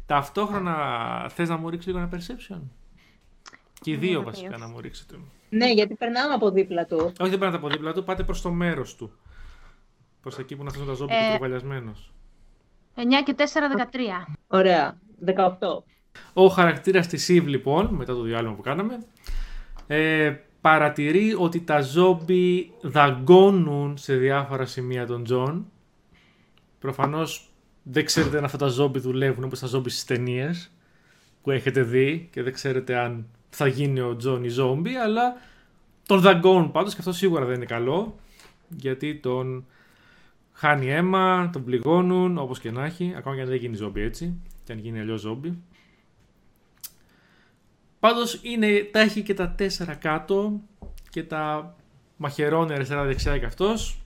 [0.05, 0.75] Ταυτόχρονα
[1.29, 2.61] θες να μου ρίξεις λίγο ένα perception;
[3.81, 4.61] Και οι δύο Ναι, βασικά βεβαίως.
[4.69, 5.15] να μου ρίξετε.
[5.49, 7.11] Ναι, γιατί περνάμε από δίπλα του.
[7.19, 9.11] Όχι, δεν πάτε από δίπλα του, πάτε προς το μέρος του.
[10.21, 11.17] Προς εκεί που είναι αυτό το ζόμπι Ε.
[11.17, 11.95] και τροβαλιασμένο.
[12.95, 14.25] 9 και 4, 13.
[14.47, 14.97] Ωραία.
[15.25, 15.83] 18.
[16.33, 18.99] Ο χαρακτήρας της Eve λοιπόν, μετά το διάλειμμα που κάναμε,
[19.87, 25.71] ε, παρατηρεί ότι τα ζόμπι δαγκώνουν σε διάφορα σημεία τον Τζον.
[26.79, 27.49] Προφανώς
[27.83, 30.71] δεν ξέρετε αν αυτά τα ζόμπι δουλεύουν όπως τα ζόμπι στις ταινίες
[31.41, 35.41] που έχετε δει και δεν ξέρετε αν θα γίνει ο Τζον ή ζόμπι, αλλά
[36.05, 38.19] τον δαγκώνουν πάντως και αυτό σίγουρα δεν είναι καλό
[38.69, 39.65] γιατί τον
[40.53, 44.41] χάνει αίμα, τον πληγώνουν όπως και να έχει, ακόμα και αν δεν γίνει ζόμπι έτσι
[44.63, 45.61] και αν γίνει αλλιώς ζόμπι.
[47.99, 50.59] Πάντως είναι, τα έχει και τα τέσσερα κάτω
[51.09, 51.75] και τα
[52.17, 54.01] μαχαιρώνει αριστερά-δεξιά και αυτός.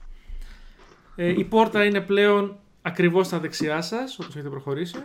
[1.15, 4.97] Ε, η πόρτα είναι πλέον ακριβώς στα δεξιά σας, όπως έχετε προχωρήσει.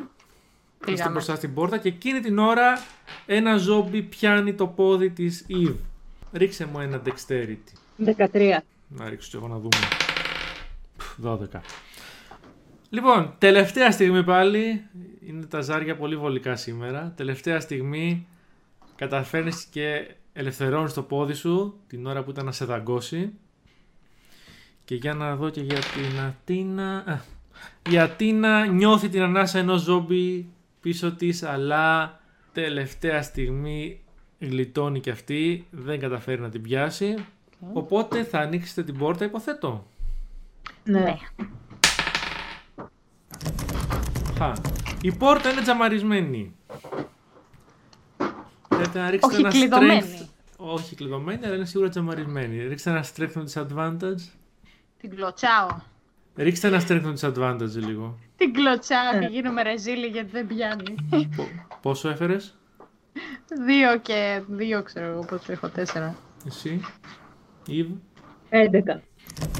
[0.81, 1.13] Είστε Πήγαμε.
[1.13, 2.79] μπροστά στην πόρτα και εκείνη την ώρα
[3.27, 5.75] ένα ζόμπι πιάνει το πόδι της Eve.
[6.33, 8.05] Ρίξε μου ένα dexterity.
[8.33, 8.59] 13.
[8.89, 9.77] Να ρίξω και εγώ να δούμε.
[10.97, 11.61] Πφ, 12.
[12.91, 14.85] Λοιπόν, τελευταία στιγμή πάλι.
[15.27, 17.13] Είναι τα ζάρια πολύ βολικά σήμερα.
[17.17, 18.27] Τελευταία στιγμή
[18.97, 23.33] καταφέρνεις και ελευθερώνεις το πόδι σου την ώρα που ήταν να σε δαγκώσει.
[24.85, 26.97] Και για να δω και για την Ατίνα...
[27.07, 27.21] Α,
[27.91, 30.47] η Ατίνα νιώθει την ανάσα ενός ζόμπι
[30.81, 32.19] πίσω της, αλλά
[32.53, 34.01] τελευταία στιγμή
[34.39, 37.15] γλιτώνει και αυτή, δεν καταφέρει να την πιάσει.
[37.73, 39.87] Οπότε θα ανοίξετε την πόρτα, υποθέτω.
[40.85, 41.17] Ναι.
[44.37, 44.53] Χα.
[45.03, 46.55] Η πόρτα είναι τζαμαρισμένη.
[48.69, 50.03] Θέλετε να ρίξετε Όχι ένα κλειδωμένη.
[50.03, 50.27] strength.
[50.57, 52.67] Όχι κλειδωμένη, αλλά είναι σίγουρα τζαμαρισμένη.
[52.67, 54.21] Ρίξτε ένα strength on disadvantage.
[54.99, 55.69] Την κλωτσάω.
[56.43, 58.19] Ρίξτε ένα strength on disadvantage λίγο.
[58.37, 59.29] Την κλωτσάω και Ε.
[59.29, 60.95] γίνομαι ρεζίλη γιατί δεν πιάνει.
[61.37, 61.49] Πο-
[61.83, 62.55] πόσο έφερες,
[63.67, 66.17] δύο και δύο ξέρω εγώ πώς έχω τέσσερα.
[66.47, 66.81] εσύ,
[67.69, 67.95] Eve.
[68.51, 69.01] 11.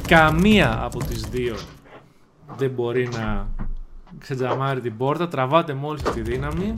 [0.09, 1.57] Καμία από τις δύο
[2.57, 3.49] δεν μπορεί να
[4.19, 5.29] ξετζαμάρει την πόρτα.
[5.29, 6.75] Τραβάτε μόλις τη δύναμη.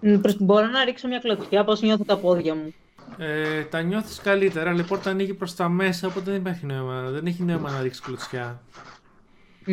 [0.00, 2.74] Μ, προς- Μπορώ να ρίξω μια κλωτσιά, πώς νιώθω τα πόδια μου.
[3.18, 7.10] Ε, τα νιώθεις καλύτερα, αλλά η πόρτα ανοίγει προς τα μέσα, οπότε δεν υπάρχει νόημα.
[7.10, 8.60] Δεν έχει νόημα να ρίξεις κλωτσιά.
[9.66, 9.72] Μ,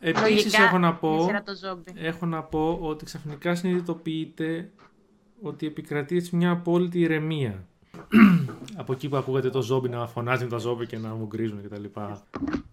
[0.00, 1.92] Επίσης Λογικά, έχω να είναι πω, σειρά το ζόμπι.
[1.96, 4.70] έχω να πω ότι ξαφνικά συνειδητοποιείτε
[5.42, 7.64] ότι επικρατεί έτσι μια απόλυτη ηρεμία.
[8.80, 11.62] Από εκεί που ακούγατε το ζόμπι να φωνάζει με τα ζόμπι και να μου γκρίζουν
[11.62, 11.84] κτλ.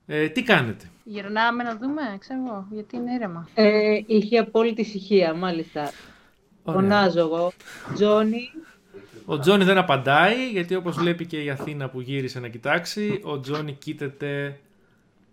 [0.06, 3.48] Ε, τι κάνετε; Γυρνάμε να δούμε, ξέρω εγώ, γιατί είναι ήρεμα.
[3.54, 5.92] Ε, είχε απόλυτη ησυχία, μάλιστα.
[6.64, 6.82] Ωραία.
[6.82, 7.52] Φωνάζω εγώ.
[7.94, 8.50] Τζόνι,
[9.26, 13.40] Ο Τζόνι δεν απαντάει, γιατί όπως βλέπει και η Αθήνα που γύρισε να κοιτάξει, ο
[13.40, 14.60] Τζόνι κοίταται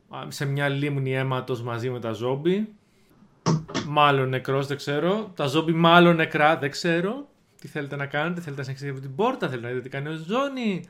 [0.09, 2.69] α, σε μια λίμνη αίματος μαζί με τα ζόμπι.
[3.87, 5.33] Μάλλον νεκρός, δεν ξέρω.
[5.37, 7.29] Τα ζόμπι μάλλον νεκρά, δεν ξέρω.
[7.61, 10.09] Τι θέλετε να κάνετε, θέλετε να συνεχίσετε από την πόρτα, θέλετε να δείτε τι κάνει
[10.09, 10.85] ο Τζόνι.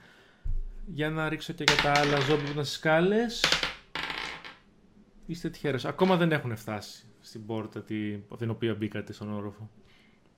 [0.86, 3.44] Για να ρίξω και για τα άλλα ζόμπι που ήταν στις σκάλες.
[5.26, 5.84] Είστε τυχερός.
[5.84, 9.70] Ακόμα δεν έχουν φτάσει στην πόρτα τη, από την οποία μπήκατε στον όροφο.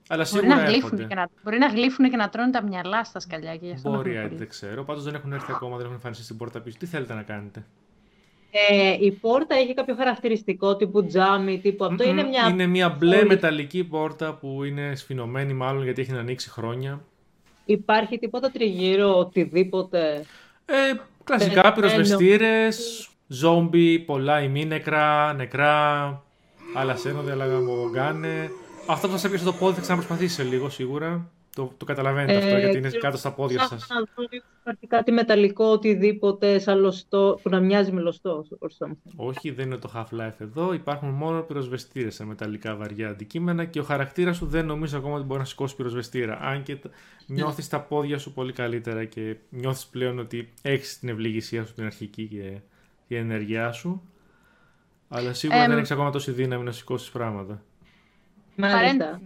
[0.08, 1.04] Αλλά Μπορεί σίγουρα να, γλύφουν έρχονται.
[1.04, 3.90] και να, μπορεί να γλύφουν και να τρώνε τα μυαλά στα σκαλιά και γι' αυτό
[3.90, 4.38] να Μπορεί, έχουν ε, πολύ.
[4.38, 4.84] δεν ξέρω.
[4.84, 6.76] Πάντως δεν έχουν έρθει ακόμα, δεν έχουν εμφανιστεί στην πόρτα πίσω.
[6.78, 7.64] Τι θέλετε να κάνετε;
[8.70, 12.04] ε, η πόρτα έχει κάποιο χαρακτηριστικό τύπου τζάμι, τύπου αυτό.
[12.04, 12.48] Είναι Μμμ, μια.
[12.48, 13.26] είναι μια μπλε Όλη.
[13.26, 17.00] μεταλλική πόρτα που είναι σφινωμένη, μάλλον γιατί έχει να ανοίξει χρόνια.
[17.64, 20.24] Υπάρχει τίποτα τριγύρω, οτιδήποτε;
[20.64, 20.74] Ε,
[21.24, 21.74] κλασικά Περιμένω.
[21.74, 26.22] πυροσβεστήρες, ζόμπι, πολλά ημίνεκρα, νεκρά,
[26.74, 28.50] άλλα σένοδε, άλλα γαμογάνε.
[28.92, 31.30] Αυτό που σας έπιασε το πόδι θα ξαναπροσπαθήσει σε λίγο σίγουρα.
[31.54, 33.88] Το, το καταλαβαίνετε αυτό Ε, γιατί είναι ξέρω, κάτω στα πόδια Ψάχνω σας.
[33.88, 38.44] να δω λίγο υπάρχει κάτι μεταλλικό, οτιδήποτε σαν λωστό, που να μοιάζει με λωστό.
[38.58, 39.12] or something.
[39.16, 40.72] Όχι, δεν είναι το Half-Life εδώ.
[40.72, 45.24] Υπάρχουν μόνο πυροσβεστήρες σε μεταλλικά βαριά αντικείμενα και ο χαρακτήρας σου δεν νομίζω ακόμα ότι
[45.24, 46.38] μπορεί να σηκώσει πυροσβεστήρα.
[46.42, 46.78] Αν και
[47.26, 51.84] νιώθεις τα πόδια σου πολύ καλύτερα και νιώθεις πλέον ότι έχεις την ευληγησία σου την
[51.84, 52.58] αρχική και
[53.08, 54.02] την ενέργειά σου.
[55.08, 55.68] Αλλά σίγουρα Εμ.
[55.68, 57.62] δεν έχεις ακόμα τόση δύναμη να σηκώσεις πράγματα.
[58.56, 58.80] Μάλιστα.
[58.80, 59.20] Παρέν-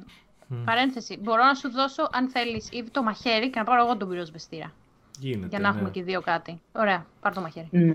[0.64, 1.18] Παρένθεση.
[1.22, 4.72] Μπορώ να σου δώσω, αν θέλεις, ήδη το μαχαίρι και να πάρω εγώ τον πυροσβεστήρα.
[5.18, 5.46] Γίνεται.
[5.48, 5.90] Για να έχουμε ναι.
[5.90, 6.60] και οι δύο κάτι.
[6.72, 7.68] Ωραία, πάρ το μαχαίρι.
[7.70, 7.92] Ναι.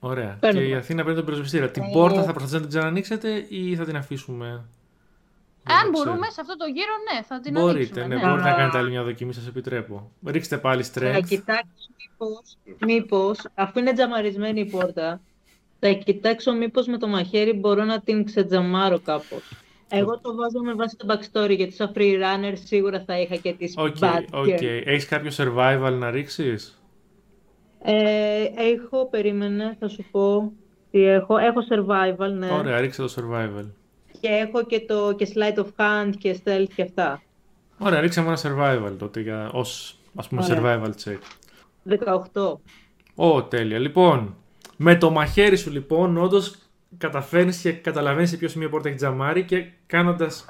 [0.00, 0.36] Ωραία.
[0.40, 0.60] Παίρνω.
[0.60, 1.70] Και η Αθήνα παίρνει τον πυροσβεστήρα.
[1.70, 1.90] Την Ε.
[1.92, 4.46] πόρτα θα προσπαθήσετε να την ξανανοίξετε ή θα την αφήσουμε;
[5.64, 6.04] Δεν Αν το ξέρω.
[6.08, 8.06] μπορούμε, σε αυτό το γύρο, ναι, θα την Μπορείτε, ανοίξουμε.
[8.06, 8.20] ναι, ναι.
[8.28, 8.56] μπορείτε να Α.
[8.56, 10.10] κάνετε άλλη μια δοκιμή, σας επιτρέπω.
[10.26, 11.24] Ρίξτε πάλι Θα strength.
[11.28, 15.20] κοιτάξω μήπως, μήπως, αφού είναι τζαμαρισμένη η πόρτα,
[15.80, 19.52] θα κοιτάξω μήπως με το μαχαίρι μπορώ να την ξετζαμάρω κάπως.
[19.92, 23.52] Εγώ το βάζω με βάση το backstory, γιατί σαν free runner σίγουρα θα είχα και
[23.52, 24.44] τις OK, bad OK.
[24.46, 24.82] girls.
[24.84, 26.82] Έχεις κάποιο survival να ρίξεις;
[27.82, 30.52] Ε, έχω, περίμενε, θα σου πω
[30.90, 31.36] τι έχω.
[31.36, 32.50] Έχω survival, ναι.
[32.50, 33.70] Ωραία, ρίξε το survival.
[34.20, 37.22] Και έχω και το και sleight of hand και stealth και αυτά.
[37.78, 40.80] Ωραία, ρίξε μου ένα survival τότε για, ως ας πούμε Ωραία.
[40.82, 41.18] survival check.
[42.34, 42.58] 18.
[43.14, 43.78] Ω, τέλεια.
[43.78, 44.36] Λοιπόν,
[44.76, 46.54] με το μαχαίρι σου λοιπόν, όντως
[46.98, 50.44] καταφέρνεις και καταλαβαίνεις σε ποιο σημείο πόρτα έχει τζαμάρει και κάνοντας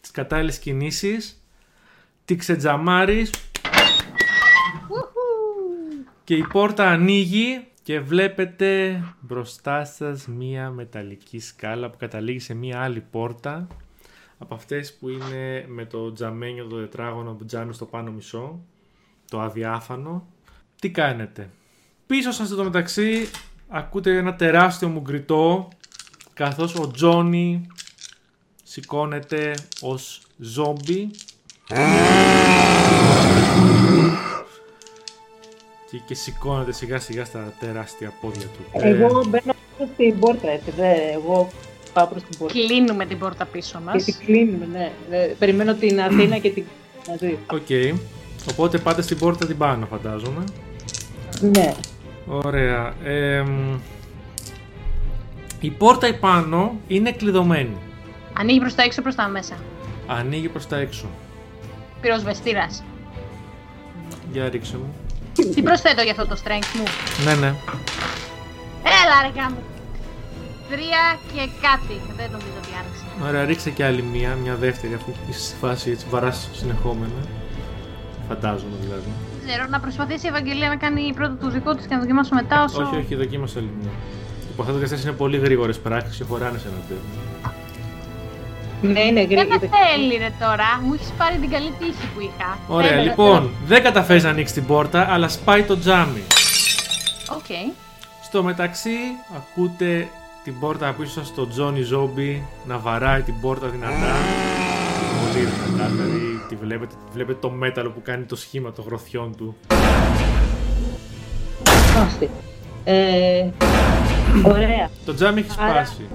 [0.00, 1.42] τις κατάλληλες κινήσεις,
[2.24, 3.30] τη ξετζαμάρεις
[6.24, 12.80] και η πόρτα ανοίγει και βλέπετε μπροστά σας μία μεταλλική σκάλα που καταλήγει σε μία
[12.80, 13.66] άλλη πόρτα
[14.38, 18.60] από αυτές που είναι με το τζαμένιο το τετράγωνο που τζάμι στο πάνω μισό,
[19.30, 20.26] το αδιάφανο.
[20.80, 21.50] Τι κάνετε;
[22.06, 23.28] Πίσω σας το μεταξύ
[23.74, 25.68] ακούτε ένα τεράστιο μουγκριτό
[26.34, 27.66] καθώς ο Τζόνι
[28.62, 31.10] σηκώνεται ως ζόμπι
[35.90, 38.64] και, και σηκώνεται σιγά σιγά στα τεράστια πόδια του.
[38.72, 41.48] Εγώ Ε, μπαίνω πίσω στην πόρτα, έτσι, δε, εγώ
[41.92, 42.54] πάω προς την πόρτα.
[42.58, 44.04] Κλείνουμε την πόρτα πίσω Και μας.
[44.04, 44.92] την κλείνουμε, ναι.
[45.10, 46.64] Ε, Περιμένω την Αθήνα και την
[47.08, 47.38] μαζί.
[47.52, 47.96] Οκ.
[48.50, 50.44] Οπότε πάτε στην πόρτα την πάνω φαντάζομαι.
[51.40, 51.74] Ναι.
[52.26, 52.94] Ωραία.
[53.04, 53.78] Εμ,
[55.60, 57.76] η πόρτα επάνω είναι κλειδωμένη.
[58.38, 59.54] Ανοίγει προς τα έξω προς τα μέσα.
[60.06, 61.06] Ανοίγει προς τα έξω.
[62.00, 62.82] Πυροσβεστήρας.
[64.32, 64.94] Για ρίξε μου.
[65.54, 66.84] Τι προσθέτω για αυτό το strength μου;
[67.24, 67.54] Ναι, ναι.
[69.02, 69.56] Έλα ρε γαμώ.
[70.70, 72.00] Τρία και κάτι.
[72.16, 73.28] Δεν νομίζω ότι άνοιξε.
[73.28, 77.22] Ωραία, ρίξε και άλλη μία, μια δεύτερη αφού είσαι στη φάση έτσι βαράς συνεχόμενα.
[78.28, 79.12] Φαντάζομαι δηλαδή.
[79.44, 82.34] Δεν ξέρω, να προσπαθήσει η Ευαγγελία να κάνει πρώτο το δικό της και να δοκιμάσω
[82.34, 82.82] μετά όσο...
[82.82, 83.90] Όχι, όχι, δοκίμασε άλλη μία.
[84.52, 87.02] Υποθέτω ότι αυτές είναι πολύ γρήγορες πράξεις και χωράνε σε ένα τέλος.
[88.82, 89.58] Ναι, είναι Δεν με γρήγορα.
[89.58, 90.64] θέλει ρε τώρα.
[90.84, 92.58] Μου έχεις πάρει την καλή τύχη που είχα.
[92.66, 96.22] Ωραία, Θέλω, λοιπόν, δεν καταφέρεις να ανοίξεις την πόρτα, αλλά σπάει το τζάμι.
[96.28, 97.38] θέλω.
[97.38, 97.74] Οκ.
[98.24, 98.90] Στο μεταξύ,
[99.36, 100.08] ακούτε
[100.44, 104.14] την πόρτα από πίσω σας στο Johnny Zombie να βαράει την πόρτα δυνατά.
[105.32, 106.21] Πολύ δυνατά, δηλαδή τη
[106.62, 109.56] βλέπετε, βλέπετε το μέταλλο που κάνει το σχήμα των γροθιών του.
[112.06, 112.30] Άστη.
[112.84, 113.46] Ε,
[114.44, 114.90] ωραία.
[115.06, 116.06] Το τζάμι έχει Άρα- σπάσει.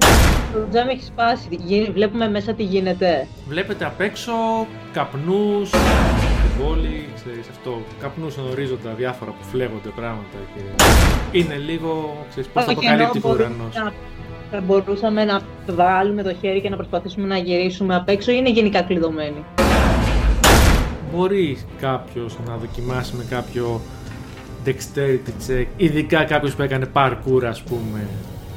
[0.53, 1.47] Το τζάμι έχει σπάσει.
[1.49, 3.27] Γι- Βλέπουμε μέσα τι γίνεται.
[3.47, 4.31] Βλέπετε απ' έξω
[4.93, 10.61] καπνούς στην πόλη, ξέρεις αυτό, καπνούς στον ορίζοντα, διάφορα που φλέγονται πράγματα και
[11.39, 13.75] είναι λίγο, ξέρεις, πώς το Όχι, ενώ αποκαλύπτει ο μπορούμε ουρανός.
[13.75, 13.93] να-
[14.51, 15.41] Θα μπορούσαμε να
[15.75, 19.45] βάλουμε το χέρι και να προσπαθήσουμε να γυρίσουμε απ' έξω ή είναι γενικά κλειδωμένοι;
[21.13, 23.81] Μπορείς κάποιος να δοκιμάσει με κάποιο
[24.65, 28.07] dexterity check, ειδικά κάποιος που έκανε parkour ας πούμε,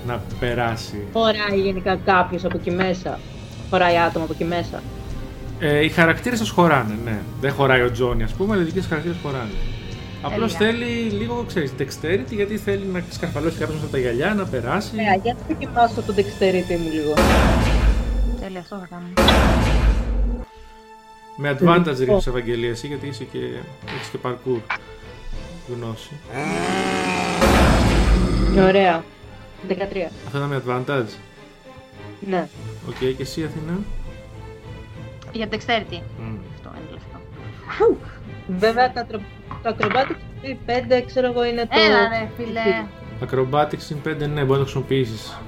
[0.06, 1.04] να περάσει.
[1.12, 3.18] Χωράει γενικά κάποιος από εκεί μέσα.
[3.70, 4.82] Χωράει άτομο από εκεί μέσα.
[5.58, 7.18] Ε, οι χαρακτήρες σας χωράνε, ναι.
[7.40, 9.50] Δεν χωράει ο Τζόνι ας πούμε, αλλά οι δικές χαρακτήρες χωράνε.
[10.22, 10.78] Απλώς Τέλεια.
[10.78, 14.90] θέλει λίγο, ξέρεις, dexterity γιατί θέλει να σκαρφαλώσει κάποιος από τα γυαλιά, να περάσει.
[14.94, 17.14] Ωραία, για να δοκιμάσω το dexterity μου λίγο.
[18.40, 19.69] Τέλεια, αυτό θα κάνω.
[21.42, 23.38] Με advantage ρίχνεις Ευαγγελία εσύ γιατί είσαι και,
[23.96, 24.60] έχεις και parkour
[25.74, 26.10] γνώση.
[28.68, 29.04] Ωραία.
[29.68, 29.72] 13.
[30.26, 31.14] Αυτό ήταν με advantage.
[32.20, 32.48] Ναι.
[32.88, 33.78] Οκ, και εσύ Αθηνά.
[35.32, 36.00] Για dexterity.
[36.18, 36.36] Μμ.
[36.54, 37.18] Αυτό είναι λεφτό.
[38.58, 39.20] Βέβαια τα, τρο...
[39.62, 40.48] τα acrobatics
[40.98, 41.80] 5 ξέρω εγώ είναι το...
[41.86, 42.84] Έλα ρε φίλε.
[43.26, 45.38] Acrobatics συν 5, ναι, μπορεί να το χρησιμοποιήσεις.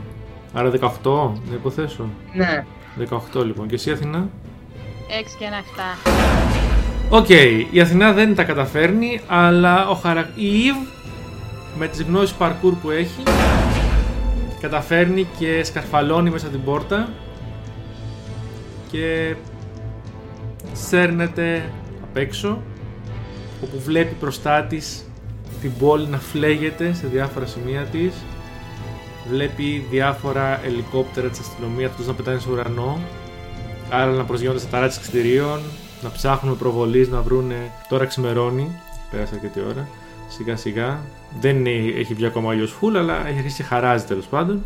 [0.53, 2.09] Άρα 18, να υποθέσω.
[2.33, 2.65] Ναι.
[3.35, 3.69] 18 λοιπόν.
[3.69, 4.29] Και εσύ Αθηνά.
[5.21, 5.63] 6 και ένα
[6.07, 6.13] 7.
[7.11, 7.29] Οκ,
[7.71, 10.31] η Αθηνά δεν τα καταφέρνει, αλλά ο χαρα...
[10.35, 10.87] η Eve
[11.79, 13.23] με τις γνώσεις parkour που έχει
[14.61, 17.09] καταφέρνει και σκαρφαλώνει μέσα την πόρτα
[18.91, 19.35] και
[20.73, 22.63] σέρνεται απ' έξω
[23.63, 25.11] όπου βλέπει μπροστά της
[25.61, 28.15] την πόλη να φλέγεται σε διάφορα σημεία της
[29.31, 33.01] βλέπει διάφορα ελικόπτερα της αστυνομίας τους να πετάνε στο ουρανό
[33.93, 35.61] άλλα να προσγειώνται στα ταράτια κτηρίων
[36.03, 38.79] να ψάχνουν προβολής να βρούνε τώρα ξημερώνει
[39.11, 39.89] πέρασε αρκετή ώρα
[40.29, 40.99] σιγά σιγά
[41.41, 44.63] δεν είναι, έχει βγει ακόμα αλλιώς full αλλά έχει αρχίσει και χαράζει τέλος πάντων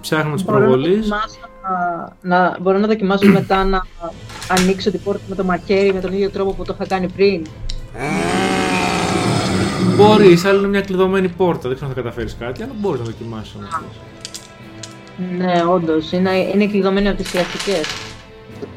[0.00, 1.38] ψάχνουμε τις Μπορώ να προβολείς δοκιμάσω
[2.22, 3.86] να, να, μπορώ να δοκιμάσω μετά να
[4.48, 7.46] ανοίξω την πόρτα με το μακέρι με τον ίδιο τρόπο που το είχα κάνει πριν.
[9.96, 11.68] Μπορείς, αλλά είναι μια κλειδωμένη πόρτα.
[11.68, 13.68] Δεν ξέρω αν θα καταφέρεις κάτι, αλλά μπορείς να δοκιμάσεις όμως.
[15.38, 16.12] Ναι, όντως.
[16.12, 17.80] Είναι, είναι κλειδωμένη από τις κλασικέ.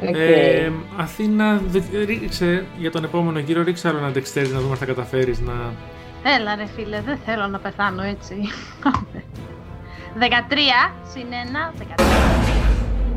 [0.01, 4.77] Ε, Αθήνα, δε- ρίξε για τον επόμενο γύρο, ρίξε άλλο ένα dexterity να δούμε αν
[4.77, 5.53] θα καταφέρεις να.
[6.39, 8.35] Έλα ρε φίλε, δεν θέλω να πεθάνω έτσι.
[10.19, 12.03] 13 συν 1, 13.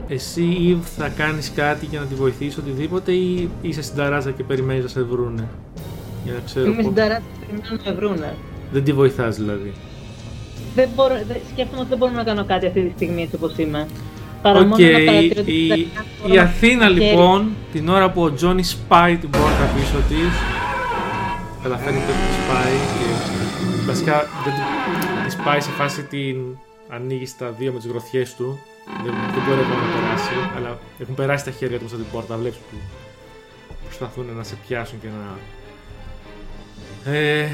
[0.08, 4.42] Εσύ, Eve, θα κάνεις κάτι για να τη βοηθήσει, οτιδήποτε, ή είσαι στην ταράτσα και
[4.44, 5.48] περιμένεις να σε βρούνε;
[6.24, 6.66] Για να ξέρω.
[6.66, 8.34] Είμαι πώς- στην ταράτσα και περιμένω να με βρούνε.
[8.72, 9.72] Δεν τη βοηθάς δηλαδή.
[10.74, 13.56] Δεν μπορώ, δεν, σκέφτομαι ότι δεν μπορώ να κάνω κάτι αυτή τη στιγμή έτσι όπως
[13.56, 13.86] είμαι.
[14.44, 17.00] Παρά Οκ, μόνο να παρατηρώ την η, ταράτσα, μπορώ η να- Αθήνα χέρι.
[17.00, 20.32] λοιπόν, την ώρα που ο Τζόνι σπάει την πόρτα πίσω της,
[21.62, 23.06] καταφέρνει και τη σπάει και
[23.86, 24.12] βασικά
[24.44, 26.36] δεν τη- τη σπάει σε φάση την
[26.88, 28.58] ανοίγει στα δύο με τις γροθιές του.
[29.04, 32.36] Δεν, δεν μπορεί ακόμα να περάσει, αλλά έχουν περάσει τα χέρια του μέσα την πόρτα.
[32.36, 32.76] Βλέπεις που
[33.84, 37.12] προσπαθούν να σε πιάσουν και να.
[37.12, 37.48] Ε,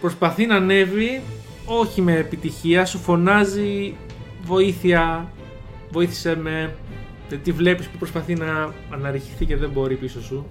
[0.00, 1.22] προσπαθεί να ανέβει,
[1.64, 3.94] όχι με επιτυχία, σου φωνάζει
[4.42, 5.28] βοήθεια,
[5.90, 6.74] βοήθησε με.
[7.28, 10.46] Δεν τη βλέπεις που προσπαθεί να αναρριχηθεί και δεν μπορεί πίσω σου.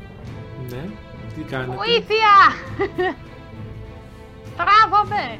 [0.69, 0.83] Ναι,
[1.35, 2.35] τι κάνετε; Βοήθεια!
[4.57, 5.39] Τράβομαι!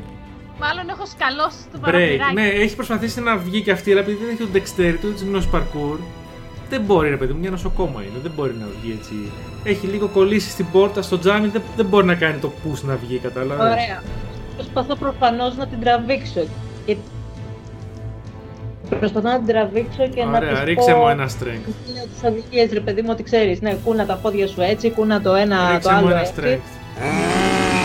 [0.59, 1.81] Μάλλον έχω σκαλώσει το Break.
[1.81, 2.33] παραθυράκι.
[2.33, 5.25] Ναι, έχει προσπαθήσει να βγει και αυτή, αλλά επειδή δεν έχει το dexterity ούτε τη
[5.25, 5.97] γνώση parkour,
[6.69, 9.13] δεν μπορεί ρε παιδί μου, μια νοσοκόμα είναι, δεν μπορεί να βγει έτσι.
[9.63, 12.95] Έχει λίγο κολλήσει στην πόρτα, στο τζάμι, δεν, δεν μπορεί να κάνει το push να
[12.95, 14.03] βγει, κατάλαβες; Ωραία.
[14.55, 16.45] Προσπαθώ προφανώς να την τραβήξω.
[16.85, 16.95] Και...
[18.89, 20.97] Προσπαθώ να την τραβήξω και να Ωραία, της ρίξε πω...
[20.97, 21.89] μου ένα strength.
[21.89, 25.21] Είναι τις οδηγίες, ρε παιδί μου, ότι ξέρεις, ναι, κούνα τα πόδια σου έτσι, κούνα
[25.21, 26.33] το ένα, το Ρίξε μου άλλο ένα έτσι.
[26.41, 27.79] strength.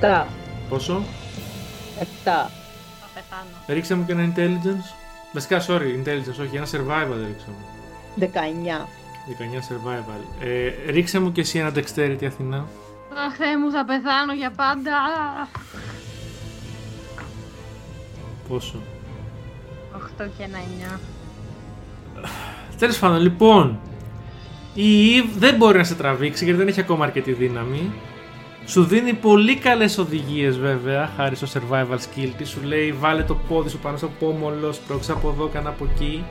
[0.00, 0.26] Τα,
[0.68, 1.02] Πόσο;
[2.00, 2.50] εφτά.
[3.00, 3.50] Θα πεθάνω.
[3.66, 4.94] Ρίξε μου και ένα intelligence.
[5.32, 7.66] Βασικά, sorry, intelligence, όχι, ένα survival ρίξε μου.
[8.20, 8.24] 19.
[8.26, 8.26] 19
[9.68, 10.44] survival.
[10.86, 12.66] Ε, ρίξε μου και εσύ ένα dexterity, Αθηνά.
[13.26, 14.92] Αχ, Θεέ μου, θα πεθάνω για πάντα.
[18.48, 18.76] Πόσο;
[19.96, 20.58] 8 και ένα
[20.96, 20.98] 9.
[22.78, 23.78] Τέλος πάντων, λοιπόν,
[24.74, 27.92] η Eve δεν μπορεί να σε τραβήξει γιατί δεν έχει ακόμα αρκετή δύναμη.
[28.66, 32.48] Σου δίνει πολύ καλές οδηγίες βέβαια, χάρη στο survival skill της.
[32.48, 36.24] Σου λέει βάλε το πόδι σου πάνω στο πόμολο, σπρώξε από εδώ, κάνα από εκεί.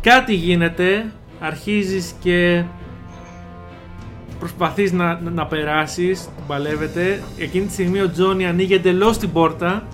[0.00, 2.64] Κάτι γίνεται, αρχίζεις και
[4.38, 7.22] προσπαθείς να, να, να περάσεις, παλεύετε.
[7.38, 9.86] Εκείνη τη στιγμή ο Τζόνι ανοίγει εντελώς την πόρτα.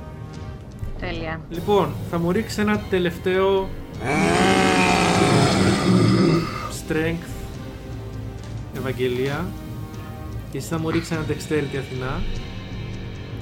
[0.99, 1.41] Τέλεια.
[1.49, 3.69] Λοιπόν, θα μου ρίξεις ένα τελευταίο
[6.71, 7.29] strength
[8.77, 9.47] Ευαγγελία
[10.51, 12.21] και εσύ θα μου ρίξεις ένα dexterity Αθηνά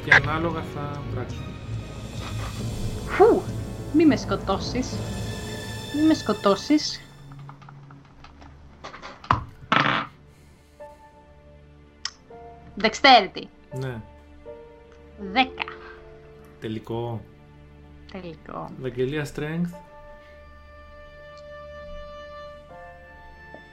[0.04, 1.46] και ανάλογα θα πράξουμε.
[3.06, 3.42] Φου!
[3.92, 4.96] Μη με σκοτώσεις.
[5.96, 7.00] Μη με σκοτώσεις.
[12.80, 13.42] Dexterity.
[13.78, 14.00] Ναι,
[15.32, 15.46] 10.
[16.60, 17.20] τελικό.
[18.12, 18.70] Τελικό.
[18.78, 19.74] Ευαγγελία strength.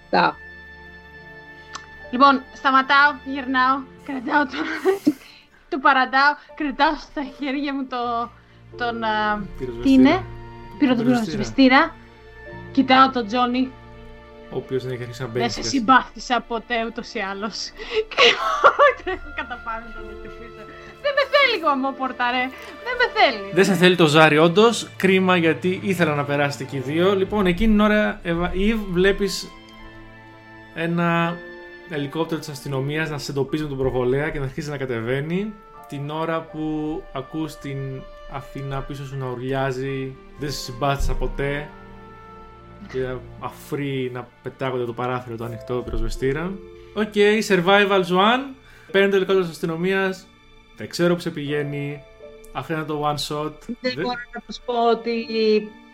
[0.09, 0.35] Τα.
[2.11, 4.51] Λοιπόν, σταματάω, γυρνάω, κρατάω το...
[5.69, 8.29] του παρατάω, κρατάω στα χέρια μου το...
[8.77, 9.03] τον...
[9.03, 9.93] α, τι Πυροσβεστήρα.
[10.09, 10.23] είναι;
[10.79, 11.25] Πήρω τον Πυροσβεστήρα.
[11.25, 11.95] πυροσβεστήρα.
[12.71, 13.71] Κοιτάω τον Τζόνι.
[14.51, 15.51] Ο οποίος δεν έχει αρχίσει να Δεν μπαίνει.
[15.51, 17.69] σε στη συμπάθησα ποτέ ούτως ή άλλως.
[18.11, 18.23] Και
[19.03, 20.53] τρέχω κατά πάνω τον χτυπήσω.
[20.55, 20.73] Δεν με
[21.43, 22.49] θέλει γαμόπορτα ρε.
[22.85, 23.53] Δεν με θέλεις.
[23.53, 24.89] Δεν σε θέλει το ζάρι, όντως.
[24.97, 27.15] Κρίμα γιατί ήθελα να περάσετε και οι δύο.
[27.15, 29.47] Λοιπόν, εκείνη την ώρα, Εύα, Ιβ, βλέπεις
[30.75, 31.37] ένα
[31.89, 35.53] ελικόπτερο της αστυνομίας να σε εντοπίζει με τον προβολέα και να αρχίσει να κατεβαίνει.
[35.87, 37.77] Την ώρα που ακούς την
[38.31, 41.69] Αθήνα πίσω σου να ουρλιάζει, δεν σε συμπάθησα ποτέ.
[42.91, 43.07] Και
[43.39, 46.51] αφρί να πετάγονται το παράθυρο το ανοιχτό πυροσβεστήρα.
[46.93, 47.13] OK,
[47.47, 48.55] survival 1.
[48.91, 50.27] Παίρνει το ελικόπτερο της αστυνομίας.
[50.77, 52.01] Δεν ξέρω που σε πηγαίνει.
[52.51, 53.51] Αυτό είναι το one shot.
[53.67, 55.25] Δεν Δεν- μπορώ να σας πω ότι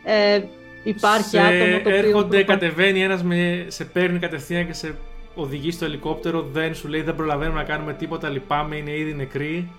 [0.03, 0.41] ε,
[0.83, 1.95] υπάρχει σε άτομο το οποίο...
[1.95, 4.95] έρχονται, προπα- κατεβαίνει ένας με, σε παίρνει κατευθείαν και σε
[5.35, 9.69] οδηγεί στο ελικόπτερο, δεν σου λέει δεν προλαβαίνουμε να κάνουμε τίποτα, λυπάμαι, είναι ήδη νεκροί.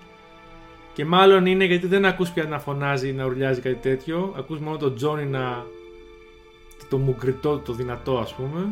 [0.93, 4.33] Και μάλλον είναι γιατί δεν ακούς πια να φωνάζει ή να ουρλιάζει κάτι τέτοιο.
[4.37, 5.65] Ακούς μόνο τον Τζόνι να...
[6.89, 8.67] το μουγκριτό, το δυνατό ας πούμε.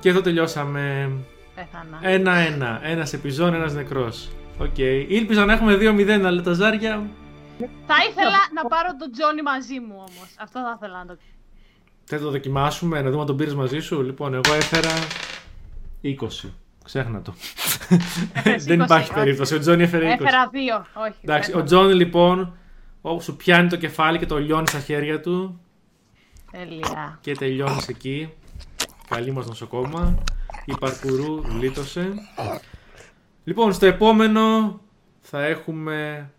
[0.00, 1.10] Και εδώ τελειώσαμε
[1.54, 1.98] Πέθανα.
[2.02, 2.80] ένα-ένα.
[2.84, 4.28] Ένας επιζών, ένας νεκρός.
[4.58, 4.78] Οκ.
[5.08, 7.02] Ήλπιζα να έχουμε 2-0, αλλά τα ζάρια
[7.58, 10.34] Θα ήθελα να πάρω τον Τζόνι μαζί μου όμως.
[10.38, 11.16] Αυτό θα ήθελα να το
[12.04, 14.90] Θες να το δοκιμάσουμε, να δούμε αν τον πήρες μαζί σου; Λοιπόν, εγώ έφερα
[16.02, 16.50] 20.
[16.84, 17.34] Ξέχνα το.
[18.32, 19.18] Έφερες Δεν 20, υπάρχει όχι.
[19.20, 19.54] περίπτωση.
[19.54, 20.08] Ο Τζόνι έφερε 20.
[20.12, 20.86] Έφερα δύο.
[20.94, 21.18] Όχι.
[21.22, 21.64] Εντάξει, ο πέθανα.
[21.64, 22.56] Τζόνι λοιπόν,
[23.00, 25.60] όπου σου πιάνει το κεφάλι και το λιώνει στα χέρια του
[26.50, 27.18] Τέλεια.
[27.20, 28.32] και τελειώνεις εκεί.
[29.08, 30.22] Καλή μας νοσοκόμα.
[30.64, 32.14] Η παρκουρού γλίτωσε.
[33.44, 34.80] Λοιπόν, στο επόμενο
[35.20, 36.30] θα έχουμε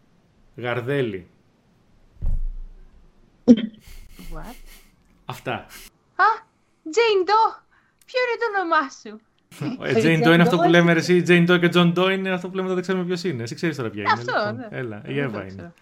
[0.56, 1.28] γαρδέλι.
[4.34, 4.56] What?
[5.26, 5.54] Αυτά.
[6.16, 6.26] Α,
[6.92, 7.64] Τζέιν Ντο!
[8.06, 9.20] Ποιο είναι το όνομά σου;
[9.84, 11.24] Ε, Jane Doe είναι αυτό που λέμε ρε, εσύ.
[11.28, 13.44] Jane Doe και John Doe είναι αυτό που λέμε δεν ξέρουμε ποιος είναι.
[13.44, 14.12] Εσύ ξέρεις τώρα ποια είναι.
[14.12, 14.56] Αυτό, λοιπόν.
[14.56, 14.68] ναι.
[14.72, 15.48] Έλα, η Δεν Εύα το είναι.
[15.48, 15.74] ξέρω.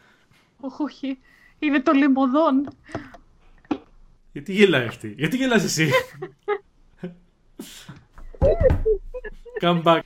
[0.60, 1.20] Όχι, όχι.
[1.60, 2.68] Είναι το λιμωδόν.
[4.32, 5.90] Γιατί γελάει αυτή, γιατί γελάς εσύ;
[9.62, 10.00] Come back.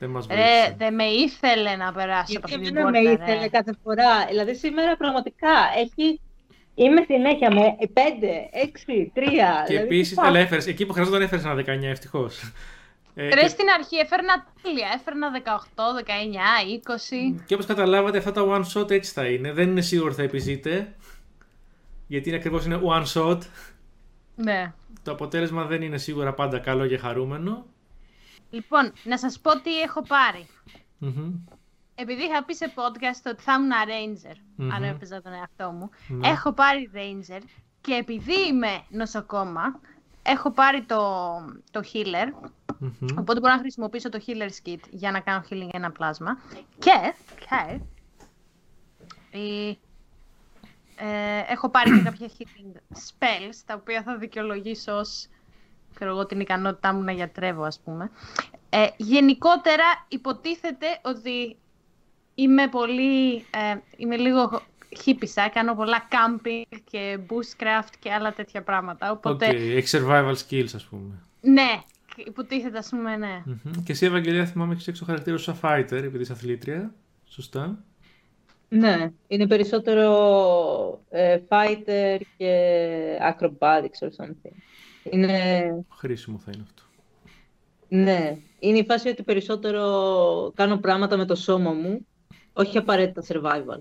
[0.00, 0.74] Δεν μας Ρε, βοήθησε.
[0.78, 3.48] δεν με ήθελε να περάσω από Γιατί αυτή την εμένα με πόρτα, ήθελε ρε.
[3.48, 4.26] κάθε φορά.
[4.28, 6.20] Δηλαδή σήμερα πραγματικά έχει...
[6.74, 9.04] Είμαι συνέχεια με 5, 6, 3.
[9.14, 12.52] Και δηλαδή, επίσης, τι αλλά πάθ- έφερες, εκεί που χρειαζόταν έφερε ένα 19, ευτυχώς.
[13.14, 14.88] Ε, Ρε, και, στην αρχή έφερνα τέλεια.
[14.94, 17.42] Έφερνα 18, 19, 20.
[17.46, 19.52] και όπως καταλάβατε, αυτά τα one shot έτσι θα είναι.
[19.52, 20.94] Δεν είναι σίγουρο ότι θα επιζείτε.
[22.06, 23.38] Γιατί είναι ακριβώς είναι one shot.
[24.36, 24.72] Ναι.
[25.02, 27.66] Το αποτέλεσμα δεν είναι σίγουρα πάντα καλό και χαρούμενο.
[28.50, 30.46] Λοιπόν, να σας πω τι έχω πάρει.
[30.98, 31.32] Μμμ.
[31.94, 34.72] Επειδή είχα πει σε podcast ότι θα ήμουν Ranger, Μμμ.
[34.72, 36.28] αν έπαιζα τον εαυτό μου, Ναι.
[36.28, 37.40] έχω πάρει Ranger
[37.80, 39.80] και επειδή είμαι νοσοκόμα,
[40.22, 40.98] έχω πάρει το,
[41.70, 43.18] το healer, Μμμ.
[43.18, 46.38] οπότε μπορώ να χρησιμοποιήσω το healer kit για να κάνω healing ένα πλάσμα.
[46.78, 47.80] Και, και
[49.38, 49.78] η-
[50.96, 55.26] ε, έχω πάρει και κάποια healing spells, τα οποία θα δικαιολογήσω ως
[56.00, 58.10] ξέρω εγώ, την ικανότητά μου να γιατρεύω, ας πούμε.
[58.70, 61.56] Ε, γενικότερα υποτίθεται ότι
[62.34, 64.62] είμαι πολύ, ε, είμαι λίγο
[65.02, 70.68] χίπισσα, κάνω πολλά camping και bushcraft και άλλα τέτοια πράγματα, Οκ, οπότε έχεις survival skills,
[70.74, 71.22] ας πούμε.
[71.40, 71.82] ναι,
[72.16, 73.42] υποτίθεται ας πούμε ναι.
[73.44, 73.82] Μμμ.
[73.84, 76.94] Και εσύ, Ευαγγελία, θυμάμαι έχεις έξω χαρακτήρα σου σαν fighter, επειδή είσαι αθλήτρια.
[77.24, 77.84] Σωστά.
[78.68, 80.10] Ναι, είναι περισσότερο
[81.10, 82.54] ε, fighter και
[83.20, 84.54] acrobatics or something.
[85.02, 86.82] Είναι, Χρήσιμο θα είναι αυτό.
[87.88, 89.82] ναι, είναι η φάση ότι περισσότερο
[90.54, 92.06] κάνω πράγματα με το σώμα μου,
[92.52, 93.78] όχι απαραίτητα survival.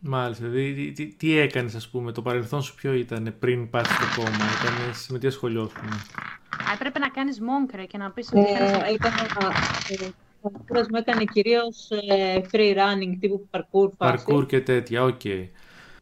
[0.00, 0.46] Μάλιστα.
[0.48, 4.22] Δηλαδή, τι, τι, τι έκανες, ας πούμε, το παρελθόν σου ποιο ήταν πριν πας στο
[4.22, 5.78] κώμα, έκανες, με τι ασχολιόσουν.
[5.78, 8.94] Α, έπρεπε να κάνεις monk ρε, και να πεις ότι Ε, κάνεις...
[8.94, 9.52] έκανα,
[9.88, 10.08] ε,
[10.40, 13.96] ο κούρας μου έκανε κυρίως ε, free running τύπου parkour φάση.
[13.96, 15.20] Parkour και τέτοια, οκ.